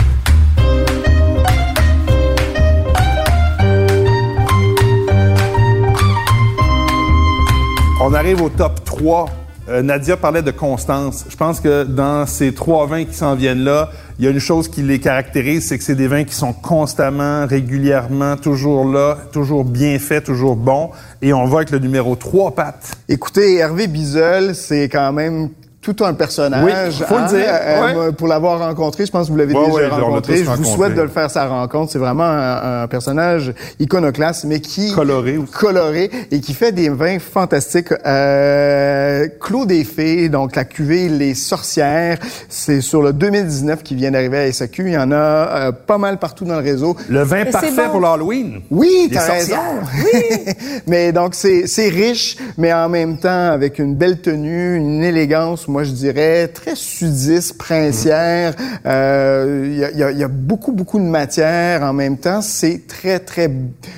On 8.02 8.14
arrive 8.14 8.42
au 8.42 8.50
top 8.50 8.84
3. 8.84 9.30
Euh, 9.68 9.82
Nadia 9.82 10.16
parlait 10.16 10.44
de 10.44 10.52
constance. 10.52 11.26
Je 11.28 11.36
pense 11.36 11.60
que 11.60 11.84
dans 11.84 12.28
ces 12.28 12.54
trois 12.54 12.86
vins 12.86 13.04
qui 13.04 13.16
s'en 13.16 13.34
viennent 13.34 13.64
là, 13.64 13.90
il 14.20 14.26
y 14.26 14.28
a 14.28 14.32
une 14.32 14.40
chose 14.40 14.68
qui 14.68 14.84
les 14.84 15.00
caractérise, 15.00 15.68
c'est 15.68 15.80
que 15.80 15.84
c'est 15.84 15.96
des 15.96 16.08
vins 16.08 16.24
qui 16.24 16.36
sont 16.36 16.54
constamment, 16.54 17.48
régulièrement, 17.48 18.38
toujours 18.38 18.86
là, 18.86 19.18
toujours 19.32 19.66
bien 19.66 19.98
faits, 19.98 20.26
toujours 20.26 20.56
bons. 20.56 20.92
Et 21.24 21.34
on 21.34 21.46
va 21.46 21.58
avec 21.58 21.72
le 21.72 21.80
numéro 21.80 22.16
3, 22.16 22.52
Pat. 22.52 22.98
Écoutez, 23.10 23.56
Hervé 23.56 23.88
Bizel, 23.88 24.54
c'est 24.54 24.88
quand 24.88 25.12
même 25.12 25.50
tout 25.86 26.04
un 26.04 26.14
personnage. 26.14 26.64
Oui, 27.00 27.06
faut 27.08 27.18
le 27.20 27.28
dire, 27.28 27.48
ouais. 27.54 27.94
moi, 27.94 28.12
Pour 28.12 28.28
l'avoir 28.28 28.60
rencontré, 28.60 29.06
je 29.06 29.12
pense 29.12 29.28
que 29.28 29.32
vous 29.32 29.38
l'avez 29.38 29.54
Ouais, 29.54 29.66
déjà 29.68 29.78
ouais, 29.78 29.88
rencontré. 29.88 30.38
Je 30.38 30.44
vous 30.44 30.50
rencontré. 30.52 30.72
souhaite 30.74 30.96
de 30.96 31.02
le 31.02 31.08
faire 31.10 31.30
sa 31.30 31.46
rencontre. 31.48 31.92
C'est 31.92 32.00
vraiment 32.00 32.24
un, 32.24 32.84
un 32.84 32.88
personnage 32.88 33.54
iconoclaste, 33.80 34.46
mais 34.46 34.60
qui 34.62 34.92
Coloré 34.94 35.38
aussi. 35.38 35.52
coloré 35.52 36.10
et 36.32 36.40
qui 36.40 36.54
fait 36.54 36.72
des 36.72 36.90
vins 36.90 37.20
fantastiques. 37.20 37.92
Euh, 38.06 39.28
Clos 39.40 39.66
des 39.66 39.84
Fées, 39.84 40.30
donc 40.30 40.56
la 40.56 40.66
cuvée 40.66 41.10
Les 41.10 41.36
Sorcières, 41.36 42.18
c'est 42.50 42.82
sur 42.82 43.02
le 43.02 43.14
2019 43.14 43.84
qui 43.84 43.96
vient 43.96 44.12
d'arriver 44.12 44.40
à 44.40 44.52
SAQ. 44.52 44.84
Il 44.88 44.94
y 44.94 44.98
en 44.98 45.12
a 45.12 45.16
euh, 45.16 45.72
pas 45.72 45.98
mal 45.98 46.18
partout 46.18 46.46
dans 46.46 46.56
le 46.60 46.64
réseau. 46.64 46.96
Le 47.10 47.22
vin 47.24 47.44
Mais 47.46 47.52
parfait 47.52 47.72
bon. 47.86 47.92
pour 47.92 48.00
l'Halloween. 48.02 48.62
Oui, 48.72 49.08
Les 49.10 49.16
t'as 49.16 49.32
raison. 49.32 49.56
sorcières. 49.56 49.92
Oui. 50.04 50.54
mais 50.88 51.12
donc 51.12 51.36
c'est 51.36 51.68
c'est 51.68 51.90
riche, 51.90 52.38
mais 52.58 52.74
en 52.74 52.90
même 52.90 53.18
temps 53.18 53.50
avec 53.52 53.80
une 53.80 53.96
belle 53.96 54.20
tenue, 54.22 54.76
une 54.78 55.04
élégance. 55.04 55.68
Moi 55.76 55.84
je 55.84 55.92
dirais 55.92 56.48
très 56.48 56.74
sudiste, 56.74 57.58
princière. 57.58 58.54
Euh, 58.86 59.68
Il 59.74 59.78
y, 59.78 59.84
a, 59.84 59.92
il 59.92 59.98
y 59.98 60.04
a- 60.04 60.12
il 60.12 60.18
y 60.18 60.24
a 60.24 60.30
beaucoup 60.30 60.72
beaucoup 60.72 61.00
de 61.00 61.04
matière 61.04 61.84
en 61.84 61.92
même 61.92 62.16
temps. 62.18 62.42
C'est 62.42 62.88
très 62.88 63.20
très. 63.20 63.52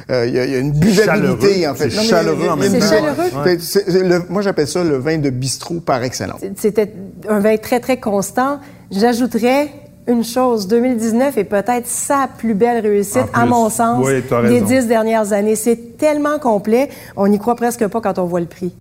euh, 0.10 0.26
Il 0.28 0.34
y, 0.34 0.40
a- 0.40 0.46
il 0.46 0.52
y 0.54 0.56
a 0.56 0.58
une 0.58 0.72
buvabilité 0.72 1.06
Chaleureux. 1.62 1.68
en 1.70 1.76
fait. 1.76 1.90
C'est 1.92 2.02
chaleureux 2.02 2.48
en 2.50 2.56
même 2.56 2.74
temps. 2.74 2.80
C'est 2.82 2.96
chaleureux. 2.96 3.58
C'est 3.60 3.88
le- 4.04 4.24
moi 4.28 4.42
j'appelle 4.42 4.68
ça 4.68 4.84
le 4.84 4.98
vin 4.98 5.20
de 5.20 5.30
bistrot 5.30 5.80
par 5.82 6.02
excellence. 6.02 6.42
C'était 6.56 6.92
un 7.30 7.40
vin 7.42 7.58
très 7.58 7.80
très 7.80 7.98
constant. 7.98 8.58
J'ajouterais 8.90 9.70
une 10.08 10.24
chose, 10.24 10.68
2019 10.68 11.38
est 11.38 11.44
peut-être 11.44 11.86
sa 11.86 12.28
plus 12.40 12.56
belle 12.56 12.82
réussite, 12.82 13.26
à 13.36 13.46
mon 13.46 13.70
sens, 13.70 14.04
Oui, 14.04 14.24
des 14.50 14.62
dix 14.62 14.88
dernières 14.88 15.32
années. 15.32 15.56
C'est 15.56 15.96
tellement 15.98 16.40
complet, 16.40 16.90
on 17.16 17.28
n'y 17.28 17.38
croit 17.38 17.56
presque 17.56 17.86
pas 17.88 18.02
quand 18.02 18.18
on 18.18 18.26
voit 18.26 18.40
le 18.40 18.48
prix. 18.48 18.74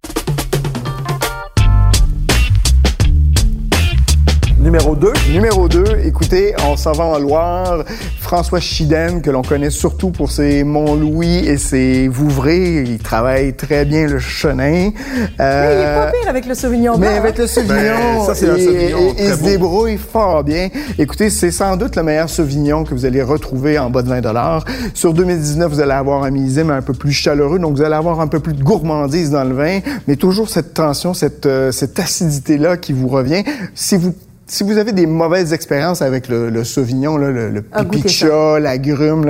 Numéro 4.77 4.95
2. 4.95 5.13
Numéro 5.33 5.69
2, 5.71 5.85
écoutez, 6.05 6.55
on 6.69 6.77
s'en 6.77 6.93
va 6.93 7.05
en 7.05 7.19
Loire. 7.19 7.83
François 8.21 8.61
Chiden, 8.61 9.23
que 9.23 9.31
l'on 9.31 9.41
connaît 9.41 9.71
surtout 9.71 10.11
pour 10.11 10.31
ses 10.31 10.65
Mont-Louis 10.65 11.47
et 11.49 11.57
ses 11.57 12.09
Vouvray. 12.09 12.83
Il 12.87 12.99
travaille 12.99 13.55
très 13.55 13.87
bien 13.87 14.07
le 14.07 14.19
chenin. 14.19 14.91
Mais 14.91 14.93
il 15.39 15.81
est 15.81 15.95
pas 15.95 16.13
pire 16.21 16.29
avec 16.29 16.45
le 16.45 16.55
Sauvignon 16.55 16.99
Mais 16.99 17.07
blanc. 17.07 17.17
avec 17.17 17.39
le 17.39 17.47
Sauvignon, 17.47 17.75
Ben, 18.19 18.25
ça, 18.27 18.35
c'est 18.35 18.51
un 18.51 18.57
il- 18.59 18.65
Sauvignon 18.65 19.15
il- 19.19 19.25
se 19.31 19.43
débrouille 19.45 19.97
fort 19.97 20.45
bien. 20.45 20.69
Écoutez, 20.99 21.31
c'est 21.31 21.51
sans 21.53 21.79
doute 21.79 21.97
le 21.97 22.03
meilleur 22.03 22.29
Sauvignon 22.29 22.85
que 22.85 22.93
vous 22.93 23.07
allez 23.07 23.23
retrouver 23.23 23.79
en 23.79 23.89
bas 23.89 24.03
de 24.03 24.09
20 24.11 24.61
Sur 24.93 25.15
2019, 25.15 25.73
vous 25.73 25.81
allez 25.81 25.93
avoir 25.93 26.23
un 26.23 26.31
millésime 26.31 26.71
un 26.71 26.83
peu 26.83 26.93
plus 26.93 27.13
chaleureux, 27.13 27.59
donc 27.59 27.77
vous 27.77 27.83
allez 27.83 27.95
avoir 27.95 28.21
un 28.21 28.27
peu 28.27 28.41
plus 28.41 28.53
de 28.53 28.63
gourmandise 28.63 29.31
dans 29.31 29.45
le 29.45 29.55
vin, 29.55 29.79
mais 30.07 30.17
toujours 30.17 30.51
cette 30.51 30.75
tension, 30.75 31.15
cette, 31.15 31.47
euh, 31.47 31.73
cette 31.73 31.99
acidité-là 31.99 32.77
qui 32.77 32.93
vous 32.93 33.09
revient. 33.09 33.43
Si 33.75 33.97
vous 33.97 34.13
si 34.49 34.63
vous 34.63 34.79
avez 34.79 34.93
des 34.93 35.07
mauvaises 35.07 35.53
expériences 35.53 36.03
avec 36.03 36.29
le, 36.29 36.51
le 36.51 36.63
Sauvignon, 36.63 37.17
là, 37.17 37.31
le, 37.31 37.51
le 37.51 37.65
Ah, 37.73 37.85
pipi 37.85 38.03
de 38.03 38.09
chat, 38.09 38.27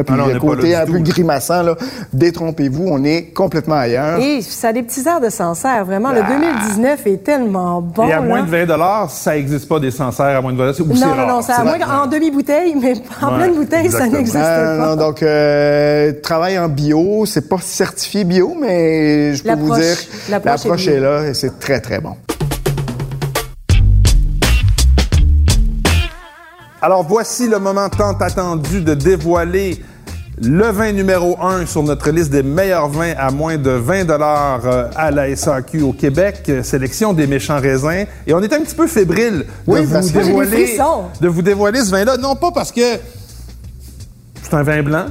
puis 0.05 0.15
Ah 0.15 0.17
non, 0.17 0.27
le 0.27 0.39
côté 0.39 0.75
un 0.75 0.85
peu 0.85 0.99
grimaçant, 0.99 1.63
là, 1.63 1.75
détrompez-vous, 2.13 2.85
on 2.87 3.03
est 3.03 3.33
complètement 3.35 3.77
ailleurs. 3.77 4.19
Et 4.21 4.43
ça 4.43 4.69
a 4.69 4.73
des 4.73 4.83
petits 4.83 5.07
airs 5.09 5.21
de 5.21 5.31
Sancerre. 5.31 5.85
Vraiment, 5.87 6.11
le 6.13 6.21
2019 6.23 7.07
est 7.07 7.25
tellement 7.25 7.81
bon. 7.81 8.07
Et 8.09 8.13
à 8.13 8.17
là. 8.17 8.23
moins 8.23 8.43
de 8.43 8.51
20 8.51 9.09
ça 9.09 9.35
n'existe 9.35 9.69
pas 9.69 9.81
des 9.81 9.91
Sancerres 9.91 10.37
à 10.37 10.43
moins 10.43 10.53
de 10.53 10.59
20 10.59 10.69
ou 10.69 10.75
c'est 10.75 10.85
Non, 10.85 11.07
non, 11.09 11.15
rare. 11.15 11.29
non, 11.29 11.43
ça, 11.43 11.55
à 11.55 11.57
C'est 11.57 11.65
moins 11.65 12.03
en 12.03 12.07
demi-bouteille, 12.07 12.75
mais 12.81 12.95
en 13.23 13.31
Ouais, 13.33 13.37
pleine 13.39 13.55
bouteille, 13.55 13.91
ça 13.91 14.07
n'existe 14.07 14.37
Ah, 14.39 14.77
pas. 14.79 14.87
non, 14.89 14.97
donc, 14.97 15.23
euh, 15.23 16.13
travail 16.23 16.59
en 16.59 16.69
bio, 16.69 17.25
c'est 17.27 17.49
pas 17.49 17.59
certifié 17.61 18.25
bio, 18.25 18.55
mais 18.61 19.35
je 19.35 19.43
peux 19.43 19.55
vous 19.55 19.75
dire, 19.75 19.97
l'approche 20.29 20.89
est 20.89 21.01
là 21.01 21.27
et 21.29 21.35
c'est 21.35 21.59
très, 21.59 21.81
très 21.81 22.01
bon. 22.01 22.17
Alors 26.83 27.03
voici 27.07 27.49
le 27.49 27.59
moment 27.59 27.89
tant 27.89 28.13
attendu 28.19 28.81
de 28.81 28.95
dévoiler 28.95 29.83
le 30.43 30.67
vin 30.69 30.93
numéro 30.93 31.39
1 31.43 31.65
sur 31.65 31.83
notre 31.83 32.11
liste 32.11 32.31
des 32.31 32.43
meilleurs 32.43 32.89
vins 32.89 33.15
à 33.17 33.31
moins 33.31 33.57
de 33.57 33.71
20 33.71 34.05
dollars 34.05 34.61
à 34.95 35.11
la 35.11 35.35
SAQ 35.35 35.81
au 35.83 35.93
Québec, 35.95 36.43
euh, 36.51 36.63
sélection 36.63 37.15
des 37.15 37.27
méchants 37.27 37.59
raisins. 37.59 38.05
Et 38.27 38.35
on 38.35 38.41
est 38.43 38.53
un 38.53 38.61
petit 38.61 38.75
peu 38.75 38.87
fébrile 38.87 39.39
de, 39.39 39.47
Oui, 39.67 39.85
vous, 39.87 40.11
dévoiler, 40.11 40.67
frissons. 40.67 41.05
de 41.23 41.29
vous 41.29 41.41
dévoiler 41.41 41.81
ce 41.83 41.91
vin-là. 41.91 42.19
Non 42.19 42.37
pas 42.37 42.51
parce 42.53 42.71
que 42.71 42.83
c'est 44.43 44.53
un 44.55 44.63
vin 44.63 44.83
blanc, 44.83 45.07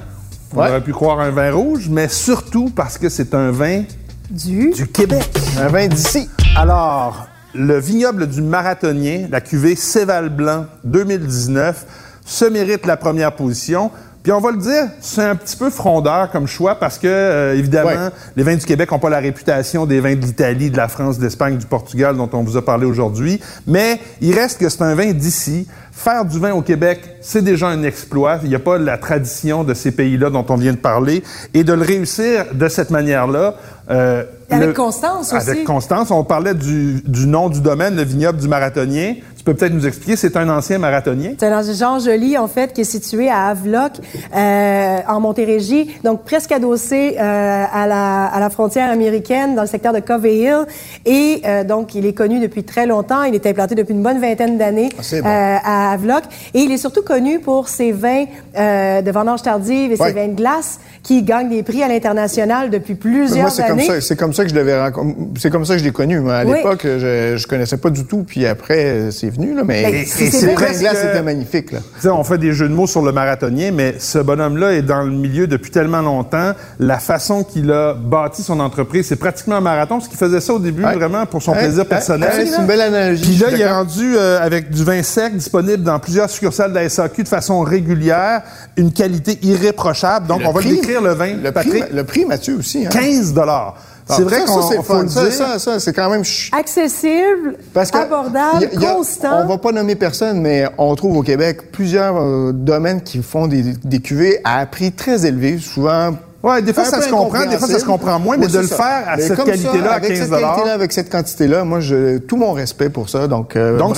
on 0.53 0.59
Ouais. 0.59 0.69
aurait 0.69 0.81
pu 0.83 0.93
croire 0.93 1.19
un 1.19 1.31
vin 1.31 1.51
rouge, 1.51 1.87
mais 1.89 2.07
surtout 2.07 2.69
parce 2.69 2.99
que 2.99 3.09
c'est 3.09 3.33
un 3.33 3.49
vin 3.49 3.81
Du. 4.29 4.69
du 4.69 4.87
Québec. 4.87 5.27
Un 5.59 5.67
vin 5.69 5.87
d'ici. 5.87 6.29
Alors, 6.55 7.27
le 7.55 7.79
vignoble 7.79 8.27
du 8.27 8.41
marathonien, 8.41 9.27
la 9.31 9.41
cuvée 9.41 9.75
Céval 9.75 10.29
Blanc 10.29 10.65
2019, 10.83 11.85
se 12.25 12.45
mérite 12.45 12.85
la 12.85 12.97
première 12.97 13.31
position 13.33 13.91
Puis 14.23 14.31
on 14.31 14.39
va 14.41 14.49
le 14.49 14.57
dire, 14.57 14.85
c'est 15.01 15.21
un 15.21 15.35
petit 15.35 15.55
peu 15.55 15.69
frondeur 15.69 16.31
comme 16.31 16.47
choix 16.47 16.79
parce 16.79 16.97
que, 16.97 17.05
euh, 17.05 17.55
évidemment, 17.55 17.89
Ouais. 17.89 18.09
les 18.35 18.41
vins 18.41 18.55
du 18.55 18.65
Québec 18.65 18.91
n'ont 18.91 18.97
pas 18.97 19.11
la 19.11 19.19
réputation 19.19 19.85
des 19.85 19.99
vins 19.99 20.15
de 20.15 20.21
l'Italie, 20.25 20.71
de 20.71 20.77
la 20.77 20.87
France, 20.87 21.19
de 21.19 21.23
l'Espagne, 21.23 21.57
du 21.57 21.67
Portugal 21.67 22.17
dont 22.17 22.27
on 22.33 22.41
vous 22.41 22.57
a 22.57 22.65
parlé 22.65 22.87
aujourd'hui. 22.87 23.39
Mais 23.67 23.99
il 24.21 24.33
reste 24.33 24.59
que 24.59 24.67
c'est 24.67 24.81
un 24.81 24.95
vin 24.95 25.11
d'ici. 25.11 25.67
Faire 25.91 26.25
du 26.25 26.39
vin 26.39 26.53
au 26.53 26.63
Québec, 26.63 27.01
c'est 27.21 27.43
déjà 27.43 27.67
un 27.67 27.83
exploit. 27.83 28.39
Il 28.41 28.49
n'y 28.49 28.55
a 28.55 28.59
pas 28.59 28.79
la 28.79 28.97
tradition 28.97 29.63
de 29.63 29.75
ces 29.75 29.91
pays-là 29.91 30.31
dont 30.31 30.45
on 30.49 30.55
vient 30.55 30.73
de 30.73 30.77
parler. 30.77 31.21
Et 31.53 31.63
de 31.63 31.73
le 31.73 31.83
réussir 31.83 32.45
de 32.51 32.67
cette 32.67 32.89
manière-là... 32.89 33.53
euh, 33.91 34.23
Avec 34.49 34.67
le- 34.67 34.73
constance 34.73 35.33
aussi. 35.33 35.49
Avec 35.49 35.63
Constance. 35.63 36.11
On 36.11 36.23
parlait 36.23 36.53
du, 36.53 37.01
du 37.05 37.27
nom 37.27 37.49
du 37.49 37.61
domaine, 37.61 37.95
le 37.95 38.03
vignoble 38.03 38.39
du 38.39 38.47
marathonien. 38.47 39.15
Tu 39.37 39.43
peux 39.43 39.53
peut-être 39.53 39.73
nous 39.73 39.85
expliquer, 39.85 40.15
c'est 40.15 40.37
un 40.37 40.49
ancien 40.49 40.79
marathonien? 40.79 41.33
C'est 41.39 41.49
dans 41.51 41.61
Jean 41.61 41.99
Joly, 41.99 42.35
en 42.37 42.47
fait, 42.47 42.73
qui 42.73 42.81
est 42.81 42.83
situé 42.83 43.29
à 43.29 43.47
Havelock, 43.49 43.91
euh, 44.35 44.97
en 45.07 45.19
Montérégie, 45.19 45.95
donc 46.03 46.23
presque 46.23 46.51
adossé 46.51 47.15
euh, 47.19 47.65
à, 47.71 47.85
la, 47.85 48.25
à 48.25 48.39
la 48.39 48.49
frontière 48.49 48.89
américaine, 48.89 49.53
dans 49.55 49.61
le 49.61 49.67
secteur 49.67 49.93
de 49.93 49.99
Covey 49.99 50.37
Hill. 50.37 50.65
Et 51.05 51.41
euh, 51.45 51.63
donc, 51.63 51.93
il 51.93 52.05
est 52.07 52.13
connu 52.13 52.39
depuis 52.39 52.63
très 52.63 52.87
longtemps. 52.87 53.21
Il 53.23 53.35
est 53.35 53.45
implanté 53.45 53.75
depuis 53.75 53.93
une 53.93 54.01
bonne 54.01 54.19
vingtaine 54.19 54.57
d'années 54.57 54.89
Ah, 54.97 55.01
bon. 55.21 55.27
euh, 55.27 55.57
à 55.63 55.91
Havelock. 55.93 56.23
Et 56.55 56.61
il 56.61 56.71
est 56.71 56.77
surtout 56.77 57.03
connu 57.03 57.39
pour 57.39 57.69
ses 57.69 57.91
vins 57.91 58.25
euh, 58.57 59.01
de 59.03 59.11
vendange 59.11 59.43
tardive 59.43 59.91
et 59.91 59.95
Ouais. 59.99 60.07
ses 60.07 60.13
vins 60.13 60.27
de 60.27 60.33
glace 60.35 60.79
qui 61.03 61.21
gagnent 61.21 61.49
des 61.49 61.61
prix 61.63 61.83
à 61.83 61.87
l'international 61.87 62.69
depuis 62.71 62.95
plusieurs 62.95 63.41
Moi, 63.43 63.49
c'est 63.51 63.63
comme 63.67 63.79
années. 63.79 64.01
ça, 64.01 64.15
comme 64.15 64.33
ça 64.35 64.43
que 64.43 64.49
je 64.49 64.55
l'avais 64.55 64.79
rencontré. 64.79 65.15
C'est 65.39 65.49
comme 65.49 65.65
ça 65.65 65.73
que 65.73 65.79
je 65.79 65.83
l'ai 65.85 65.91
connu. 65.91 66.19
Moi. 66.19 66.35
À 66.35 66.45
Oui. 66.45 66.57
l'époque, 66.57 66.81
je, 66.83 67.35
je 67.37 67.47
connaissais 67.47 67.77
pas 67.77 67.89
du 67.89 68.05
tout. 68.05 68.23
Puis 68.27 68.45
après, 68.45 69.09
c'est 69.11 69.29
venu 69.29 69.55
là. 69.55 69.63
Mais 69.65 69.83
Ben, 69.83 69.93
Et- 69.95 70.05
c'est- 70.05 70.25
et 70.25 70.31
c'est 70.31 70.39
c'est 70.39 70.45
vrai. 70.47 70.47
le 70.47 70.55
vin 70.55 70.59
de 70.61 70.65
presque- 70.65 70.79
glace 70.81 71.03
était 71.03 71.21
magnifique 71.23 71.71
là. 71.71 71.79
Tu 71.95 72.01
sais, 72.01 72.09
on 72.09 72.23
fait 72.23 72.37
des 72.37 72.53
jeux 72.53 72.67
de 72.69 72.73
mots 72.73 72.87
sur 72.87 73.01
le 73.01 73.11
marathonien, 73.11 73.71
mais 73.73 73.95
ce 73.99 74.19
bonhomme-là 74.19 74.73
est 74.73 74.81
dans 74.81 75.01
le 75.03 75.11
milieu 75.11 75.47
depuis 75.47 75.71
tellement 75.71 76.01
longtemps. 76.01 76.51
La 76.79 76.99
façon 76.99 77.43
qu'il 77.43 77.71
a 77.71 77.93
bâti 77.93 78.43
son 78.43 78.59
entreprise, 78.59 79.07
c'est 79.07 79.15
pratiquement 79.15 79.55
un 79.55 79.61
marathon, 79.61 79.95
parce 79.97 80.07
qu'il 80.07 80.17
faisait 80.17 80.41
ça 80.41 80.53
au 80.53 80.59
début 80.59 80.83
Ouais. 80.83 80.93
vraiment 80.95 81.25
pour 81.25 81.41
son 81.41 81.53
Ouais, 81.53 81.59
plaisir 81.59 81.79
ouais, 81.83 81.85
personnel. 81.89 82.29
ouais, 82.37 82.45
c'est 82.45 82.59
une 82.59 82.67
belle 82.67 82.81
analogie. 82.81 83.23
Puis 83.23 83.37
là, 83.37 83.47
il 83.51 83.61
est 83.61 83.71
rendu 83.71 84.15
euh, 84.17 84.39
avec 84.41 84.69
du 84.69 84.83
vin 84.83 85.01
sec 85.03 85.35
disponible 85.35 85.83
dans 85.83 85.99
plusieurs 85.99 86.29
succursales 86.29 86.71
de 86.71 86.75
la 86.75 86.89
SAQ 86.89 87.23
de 87.23 87.27
façon 87.27 87.61
régulière, 87.61 88.41
une 88.77 88.91
qualité 88.91 89.37
irréprochable. 89.43 90.27
Donc, 90.27 90.41
Le 90.41 90.47
on 90.47 90.51
va 90.51 90.59
prix- 90.61 90.71
décrire 90.75 91.01
le 91.01 91.13
vin, 91.13 91.35
Le 91.43 91.51
Patrick. 91.51 91.85
prix, 91.85 91.93
le 91.95 92.03
prix, 92.03 92.25
Mathieu 92.25 92.57
aussi. 92.57 92.85
Hein? 92.85 92.89
15 92.91 93.33
dollars. 93.33 93.75
C'est 94.07 94.21
Ah, 94.21 94.23
vrai 94.23 94.39
ça, 94.45 94.61
c'est 94.69 94.75
faut 94.77 94.83
fun. 94.83 95.03
le 95.03 95.09
Ça, 95.09 95.23
dire. 95.23 95.33
ça, 95.33 95.57
ça, 95.57 95.79
c'est 95.79 95.91
quand 95.93 96.09
même. 96.11 96.23
ch- 96.23 96.51
Accessible, 96.53 97.57
Parce 97.73 97.89
que 97.89 97.97
abordable, 97.97 98.61
y 98.61 98.65
a- 98.77 98.79
y 98.79 98.85
a- 98.85 98.93
constant. 98.93 99.41
On 99.43 99.47
va 99.47 99.57
pas 99.57 99.71
nommer 99.71 99.95
personne, 99.95 100.41
mais 100.41 100.67
on 100.77 100.93
trouve 100.95 101.17
au 101.17 101.23
Québec 101.23 101.71
plusieurs 101.71 102.15
euh, 102.21 102.51
domaines 102.53 103.01
qui 103.01 103.23
font 103.23 103.47
des, 103.47 103.63
des 103.83 103.99
cuvées 104.01 104.39
à 104.43 104.63
prix 104.67 104.91
très 104.91 105.25
élevé, 105.25 105.57
souvent. 105.57 106.11
Ouais, 106.45 106.61
des 106.61 106.73
fois, 106.73 106.85
ça 106.85 107.01
se 107.01 107.09
comprend, 107.09 107.43
des 107.47 107.57
fois, 107.57 107.67
ça 107.67 107.79
se 107.79 107.85
comprend 107.85 108.19
moins, 108.19 108.37
mais 108.37 108.45
Oui, 108.45 108.51
de 108.51 108.59
le 108.59 108.67
ça. 108.67 108.75
faire 108.75 109.03
à 109.09 109.15
Mais 109.17 109.23
cette 109.23 109.43
qualité-là, 109.43 109.91
à 109.93 109.95
avec 109.95 110.09
15 110.11 110.19
cette 110.19 110.29
qualité-là, 110.29 110.73
avec 110.73 110.91
cette 110.91 111.09
quantité-là, 111.11 111.63
moi, 111.63 111.79
je, 111.79 112.19
tout 112.19 112.37
mon 112.37 112.53
respect 112.53 112.89
pour 112.89 113.09
ça. 113.09 113.27
Donc, 113.27 113.55
euh, 113.55 113.79
Donc, 113.79 113.95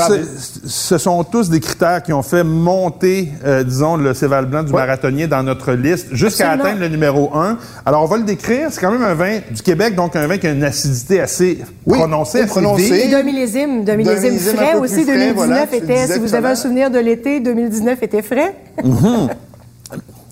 ce 0.65 0.97
sont 0.97 1.25
tous 1.25 1.49
des 1.49 1.59
critères 1.59 2.01
qui 2.03 2.13
ont 2.13 2.21
fait 2.23 2.45
monter, 2.45 3.33
euh, 3.45 3.65
disons, 3.65 3.97
le 3.97 4.13
Céval 4.13 4.45
blanc 4.45 4.63
du 4.63 4.71
Ouais. 4.71 4.79
marathonnier 4.79 5.27
dans 5.27 5.43
notre 5.43 5.73
liste 5.73 6.07
jusqu'à 6.13 6.51
atteindre 6.51 6.79
le 6.79 6.87
numéro 6.87 7.31
1. 7.35 7.57
Alors, 7.85 8.03
on 8.03 8.05
va 8.07 8.15
le 8.15 8.23
décrire. 8.23 8.69
C'est 8.71 8.79
quand 8.79 8.91
même 8.91 9.03
un 9.03 9.13
vin 9.13 9.39
du 9.51 9.61
Québec, 9.61 9.95
donc 9.95 10.15
un 10.15 10.25
vin 10.27 10.37
qui 10.37 10.47
a 10.47 10.51
une 10.51 10.63
acidité 10.63 11.19
assez 11.19 11.59
Oui, 11.85 11.97
prononcée, 11.97 12.37
oui, 12.37 12.43
assez 12.45 12.49
prononcée. 12.49 13.01
Et 13.07 13.11
d'un 13.11 13.23
millésime, 13.23 13.83
d'un 13.83 13.97
millésime 13.97 14.31
millésime 14.31 14.55
frais 14.55 14.75
aussi. 14.75 14.93
plus 14.93 15.03
frais, 15.03 15.13
2019 15.33 15.35
voilà, 15.35 15.67
tu 15.67 15.71
le 15.79 15.83
était, 15.83 16.13
si 16.13 16.19
vous 16.19 16.33
avez 16.33 16.47
un 16.47 16.55
souvenir 16.55 16.91
de 16.91 16.99
l'été, 16.99 17.41
2019 17.41 18.01
était 18.03 18.21
frais. 18.21 18.53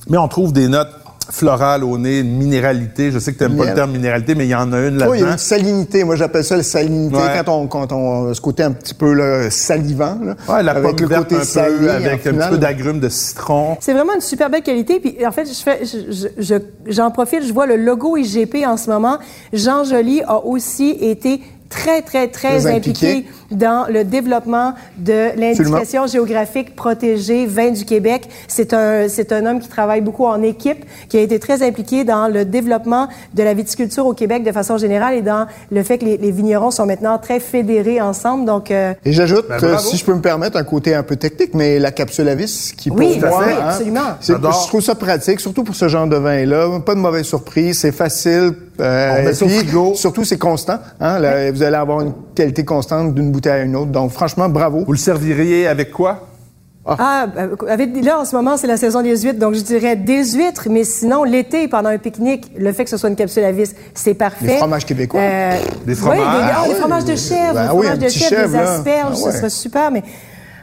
Mais 0.10 0.17
on 0.17 0.28
trouve 0.28 0.54
des 0.54 0.67
notes 0.69 0.89
florales 1.29 1.83
au 1.83 1.97
nez, 1.97 2.19
une 2.19 2.38
minéralité. 2.38 3.11
Je 3.11 3.19
sais 3.19 3.33
que 3.33 3.38
tu 3.38 3.43
n'aimes 3.43 3.57
pas 3.57 3.65
le 3.65 3.73
terme 3.73 3.91
minéralité, 3.91 4.35
mais 4.35 4.45
il 4.45 4.49
y 4.49 4.55
en 4.55 4.71
a 4.73 4.79
une 4.79 4.95
Oui, 4.95 4.95
il 4.95 4.99
y 4.99 5.03
a 5.03 5.07
là-dedans. 5.07 5.31
une 5.33 5.38
salinité. 5.38 6.03
Moi, 6.03 6.15
j'appelle 6.15 6.43
ça 6.43 6.55
la 6.57 6.63
salinité 6.63 7.15
Ouais. 7.15 7.41
quand 7.45 7.51
on, 7.51 7.67
quand 7.67 7.91
on, 7.91 8.33
ce 8.33 8.41
côté 8.41 8.63
un 8.63 8.71
petit 8.71 8.93
peu 8.93 9.13
là, 9.13 9.49
salivant. 9.49 10.17
Là, 10.23 10.35
Ouais, 10.47 10.63
la 10.63 10.71
avec 10.71 10.83
pomme 10.83 10.95
le 11.01 11.07
verte 11.07 11.23
côté 11.23 11.35
un 11.35 11.39
peu, 11.39 11.45
salé, 11.45 11.89
avec 11.89 12.27
un 12.27 12.33
petit 12.33 12.49
peu 12.49 12.57
d'agrumes 12.57 12.99
de 12.99 13.09
citron. 13.09 13.77
C'est 13.79 13.93
vraiment 13.93 14.13
une 14.15 14.21
super 14.21 14.49
belle 14.49 14.63
qualité. 14.63 14.99
Puis 14.99 15.25
en 15.25 15.31
fait, 15.31 15.45
je 15.47 15.53
fais, 15.63 15.79
je- 15.85 16.11
je- 16.13 16.27
je- 16.43 16.91
j'en 16.91 17.11
profite, 17.11 17.43
je 17.45 17.53
vois 17.53 17.65
le 17.65 17.75
logo 17.77 18.17
IGP 18.17 18.65
en 18.65 18.77
ce 18.77 18.89
moment. 18.89 19.17
Jean 19.53 19.83
Joly 19.83 20.21
a 20.27 20.43
aussi 20.45 20.91
été 20.91 21.41
très, 21.69 22.01
très, 22.03 22.27
très, 22.27 22.59
Très 22.59 22.67
impliqué. 22.67 23.07
impliqué. 23.11 23.29
Dans 23.51 23.86
le 23.89 24.03
développement 24.03 24.73
de 24.97 25.38
l'indication 25.39 26.08
géographique 26.08 26.75
protégée 26.75 27.45
vin 27.45 27.71
du 27.71 27.86
Québec. 27.86 28.27
C'est 28.47 28.73
un, 28.73 29.08
c'est 29.08 29.31
un 29.31 29.45
homme 29.45 29.60
qui 29.60 29.67
travaille 29.67 30.01
beaucoup 30.01 30.25
en 30.25 30.41
équipe, 30.41 30.86
qui 31.10 31.17
a 31.17 31.21
été 31.21 31.39
très 31.39 31.62
impliqué 31.63 32.03
dans 32.03 32.27
le 32.27 32.45
développement 32.45 33.08
de 33.34 33.43
la 33.43 33.53
viticulture 33.53 34.05
au 34.05 34.13
Québec 34.13 34.43
de 34.43 34.51
façon 34.51 34.77
générale 34.77 35.15
et 35.15 35.21
dans 35.21 35.45
le 35.71 35.84
fait 35.84 35.97
que 35.97 36.05
les, 36.05 36.17
les 36.17 36.31
vignerons 36.31 36.71
sont 36.71 36.86
maintenant 36.86 37.17
très 37.17 37.39
fédérés 37.39 38.01
ensemble. 38.01 38.45
Donc, 38.45 38.71
euh, 38.71 38.93
Et 39.05 39.12
j'ajoute, 39.13 39.45
Ben, 39.47 39.58
euh, 39.63 39.77
si 39.77 39.97
je 39.97 40.05
peux 40.05 40.13
me 40.13 40.21
permettre, 40.21 40.58
un 40.58 40.63
côté 40.63 40.95
un 40.95 41.03
peu 41.03 41.15
technique, 41.15 41.53
mais 41.53 41.79
la 41.79 41.91
capsule 41.91 42.27
à 42.29 42.36
vis, 42.36 42.73
qui 42.75 42.89
pour 42.89 42.97
Oui, 42.99 43.19
moi, 43.19 43.43
oui, 43.45 43.53
hein, 43.53 43.65
absolument. 43.69 44.01
je 44.21 44.67
trouve 44.67 44.81
ça 44.81 44.95
pratique, 44.95 45.39
surtout 45.39 45.63
pour 45.63 45.75
ce 45.75 45.88
genre 45.88 46.08
de 46.08 46.15
vin-là. 46.17 46.79
Pas 46.86 46.95
de 46.95 46.99
mauvaise 46.99 47.25
surprise, 47.25 47.79
c'est 47.79 47.91
facile. 47.91 48.51
euh, 48.79 49.12
On 49.19 49.23
met 49.23 49.29
et 49.29 49.34
ça 49.34 49.45
au 49.45 49.47
puis, 49.47 49.58
frigo. 49.60 49.93
Surtout, 49.95 50.23
c'est 50.23 50.38
constant. 50.38 50.79
Hein, 50.99 51.19
là, 51.19 51.51
vous 51.51 51.63
allez 51.63 51.75
avoir 51.75 52.01
une 52.01 52.13
qualité 52.36 52.63
constante 52.63 53.13
d'une 53.15 53.32
bouteille 53.32 53.62
à 53.62 53.63
une 53.63 53.76
autre. 53.76 53.91
Donc, 53.91 54.12
franchement, 54.12 54.48
bravo. 54.50 54.84
Vous 54.86 54.91
le 54.91 54.98
serviriez 54.98 55.67
avec 55.67 55.91
quoi? 55.91 56.28
Ah, 56.88 57.26
euh, 57.38 57.56
avec, 57.67 57.89
là, 58.06 58.19
en 58.19 58.26
ce 58.26 58.36
moment, 58.36 58.58
c'est 58.58 58.67
la 58.67 58.78
saison 58.78 59.02
des 59.02 59.17
huîtres, 59.19 59.39
donc 59.39 59.56
je 59.56 59.62
dirais 59.62 59.95
des 59.95 60.24
huîtres, 60.34 60.67
mais 60.69 60.84
sinon, 60.84 61.24
l'été, 61.24 61.67
pendant 61.67 61.89
un 61.89 61.98
pique-nique, 61.98 62.52
le 62.56 62.71
fait 62.74 62.84
que 62.84 62.91
ce 62.91 62.98
soit 62.98 63.10
une 63.10 63.15
capsule 63.15 63.43
à 63.43 63.52
vis, 63.52 63.74
c'est 63.95 64.13
parfait. 64.13 64.45
Des 64.45 64.58
fromages 64.58 64.86
québécois. 64.86 65.19
Des 65.19 65.58
Oui, 65.88 65.95
fromages. 65.95 66.19
des, 66.19 66.24
ah, 66.28 66.62
Ah 66.63 66.67
des 66.67 66.76
fromages 66.76 67.06
de 67.06 67.15
chèvre, 67.15 67.54
Ben 67.56 67.63
des 67.63 67.67
fromages 67.69 67.98
de 67.98 68.08
chèvre, 68.08 68.30
chèvre, 68.30 68.50
des 68.52 68.58
asperges, 68.58 69.17
Ah 69.19 69.26
ouais. 69.26 69.32
ce 69.32 69.38
serait 69.39 69.50
super, 69.50 69.89
mais 69.89 70.04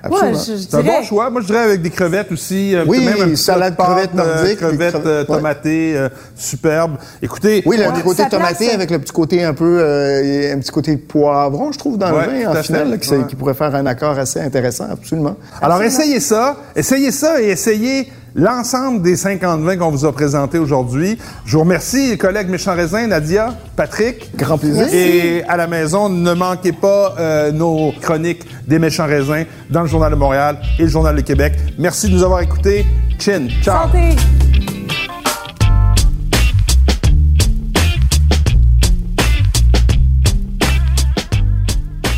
Absolument. 0.02 0.38
je, 0.38 0.52
je 0.52 0.56
C'est 0.68 0.74
un 0.74 0.82
bon 0.82 1.02
choix. 1.02 1.30
Moi, 1.30 1.40
je 1.42 1.46
dirais 1.46 1.60
avec 1.60 1.82
des 1.82 1.90
crevettes 1.90 2.32
aussi. 2.32 2.74
un 2.76 2.84
Oui, 2.86 3.04
même 3.04 3.36
salade 3.36 3.76
plat 3.76 3.84
de 3.86 3.92
crevettes 3.92 4.10
euh, 4.14 4.34
nordiques, 4.34 4.48
des 4.48 4.56
crevettes 4.56 4.90
crevettes, 4.90 5.06
euh, 5.06 5.24
tomatées, 5.24 5.92
euh, 5.96 6.08
superbes. 6.36 6.96
Écoutez, 7.22 7.62
Oui, 7.66 7.76
le 7.76 8.02
côté 8.02 8.28
tomaté 8.28 8.70
avec 8.72 8.90
le 8.90 8.98
petit 8.98 9.12
côté 9.12 9.44
un 9.44 9.54
peu, 9.54 9.78
euh, 9.80 10.54
un 10.54 10.58
petit 10.58 10.70
côté 10.72 10.96
poivron, 10.96 11.72
je 11.72 11.78
trouve, 11.78 11.98
dans 11.98 12.12
Ouais, 12.12 12.26
le 12.26 12.44
vin, 12.46 12.50
en 12.58 12.62
finale, 12.62 12.98
qui, 12.98 13.10
qui 13.28 13.36
pourrait 13.36 13.54
faire 13.54 13.74
un 13.74 13.86
accord 13.86 14.18
assez 14.18 14.40
intéressant, 14.40 14.86
absolument. 14.90 15.36
Alors, 15.60 15.82
essayez 15.82 16.20
ça. 16.20 16.56
Essayez 16.74 17.10
ça 17.12 17.40
et 17.40 17.50
essayez 17.50 18.12
l'ensemble 18.34 19.02
des 19.02 19.16
50 19.16 19.60
vins 19.62 19.76
qu'on 19.76 19.90
vous 19.90 20.04
a 20.04 20.12
présentés 20.12 20.58
aujourd'hui. 20.58 21.18
Je 21.44 21.52
vous 21.56 21.62
remercie, 21.62 22.10
les 22.10 22.18
collègues 22.18 22.48
Méchant 22.48 22.74
Raisin, 22.74 23.06
Nadia, 23.06 23.54
Patrick. 23.76 24.34
Grand 24.36 24.58
plaisir. 24.58 24.86
Et 24.92 25.42
à 25.44 25.56
la 25.56 25.66
maison, 25.66 26.08
ne 26.08 26.32
manquez 26.32 26.72
pas 26.72 27.14
euh, 27.18 27.52
nos 27.52 27.92
chroniques 28.00 28.44
des 28.66 28.78
Méchants 28.78 29.06
Raisins 29.06 29.44
dans 29.70 29.82
le 29.82 29.88
Journal 29.88 30.10
de 30.10 30.16
Montréal 30.16 30.58
et 30.78 30.82
le 30.82 30.88
Journal 30.88 31.16
de 31.16 31.20
Québec. 31.20 31.54
Merci 31.78 32.08
de 32.08 32.14
nous 32.14 32.22
avoir 32.22 32.40
écoutés. 32.40 32.86
Chin. 33.18 33.48
Ciao. 33.62 33.86
Santé! 33.86 34.16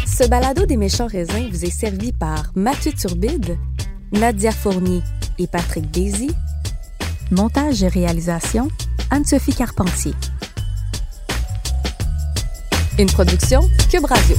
Ce 0.07 0.29
balado 0.29 0.65
des 0.65 0.77
méchants 0.77 1.09
raisins 1.09 1.49
vous 1.51 1.65
est 1.65 1.77
servi 1.77 2.13
par 2.13 2.53
Mathieu 2.55 2.93
Turbide, 2.93 3.59
Nadia 4.13 4.53
Fournier 4.53 5.03
et 5.39 5.47
Patrick 5.47 5.91
Daisy. 5.91 6.31
Montage 7.31 7.83
et 7.83 7.89
réalisation, 7.89 8.69
Anne-Sophie 9.11 9.55
Carpentier. 9.55 10.13
Une 12.99 13.11
production 13.11 13.61
Cube 13.91 14.05
Radio. 14.05 14.37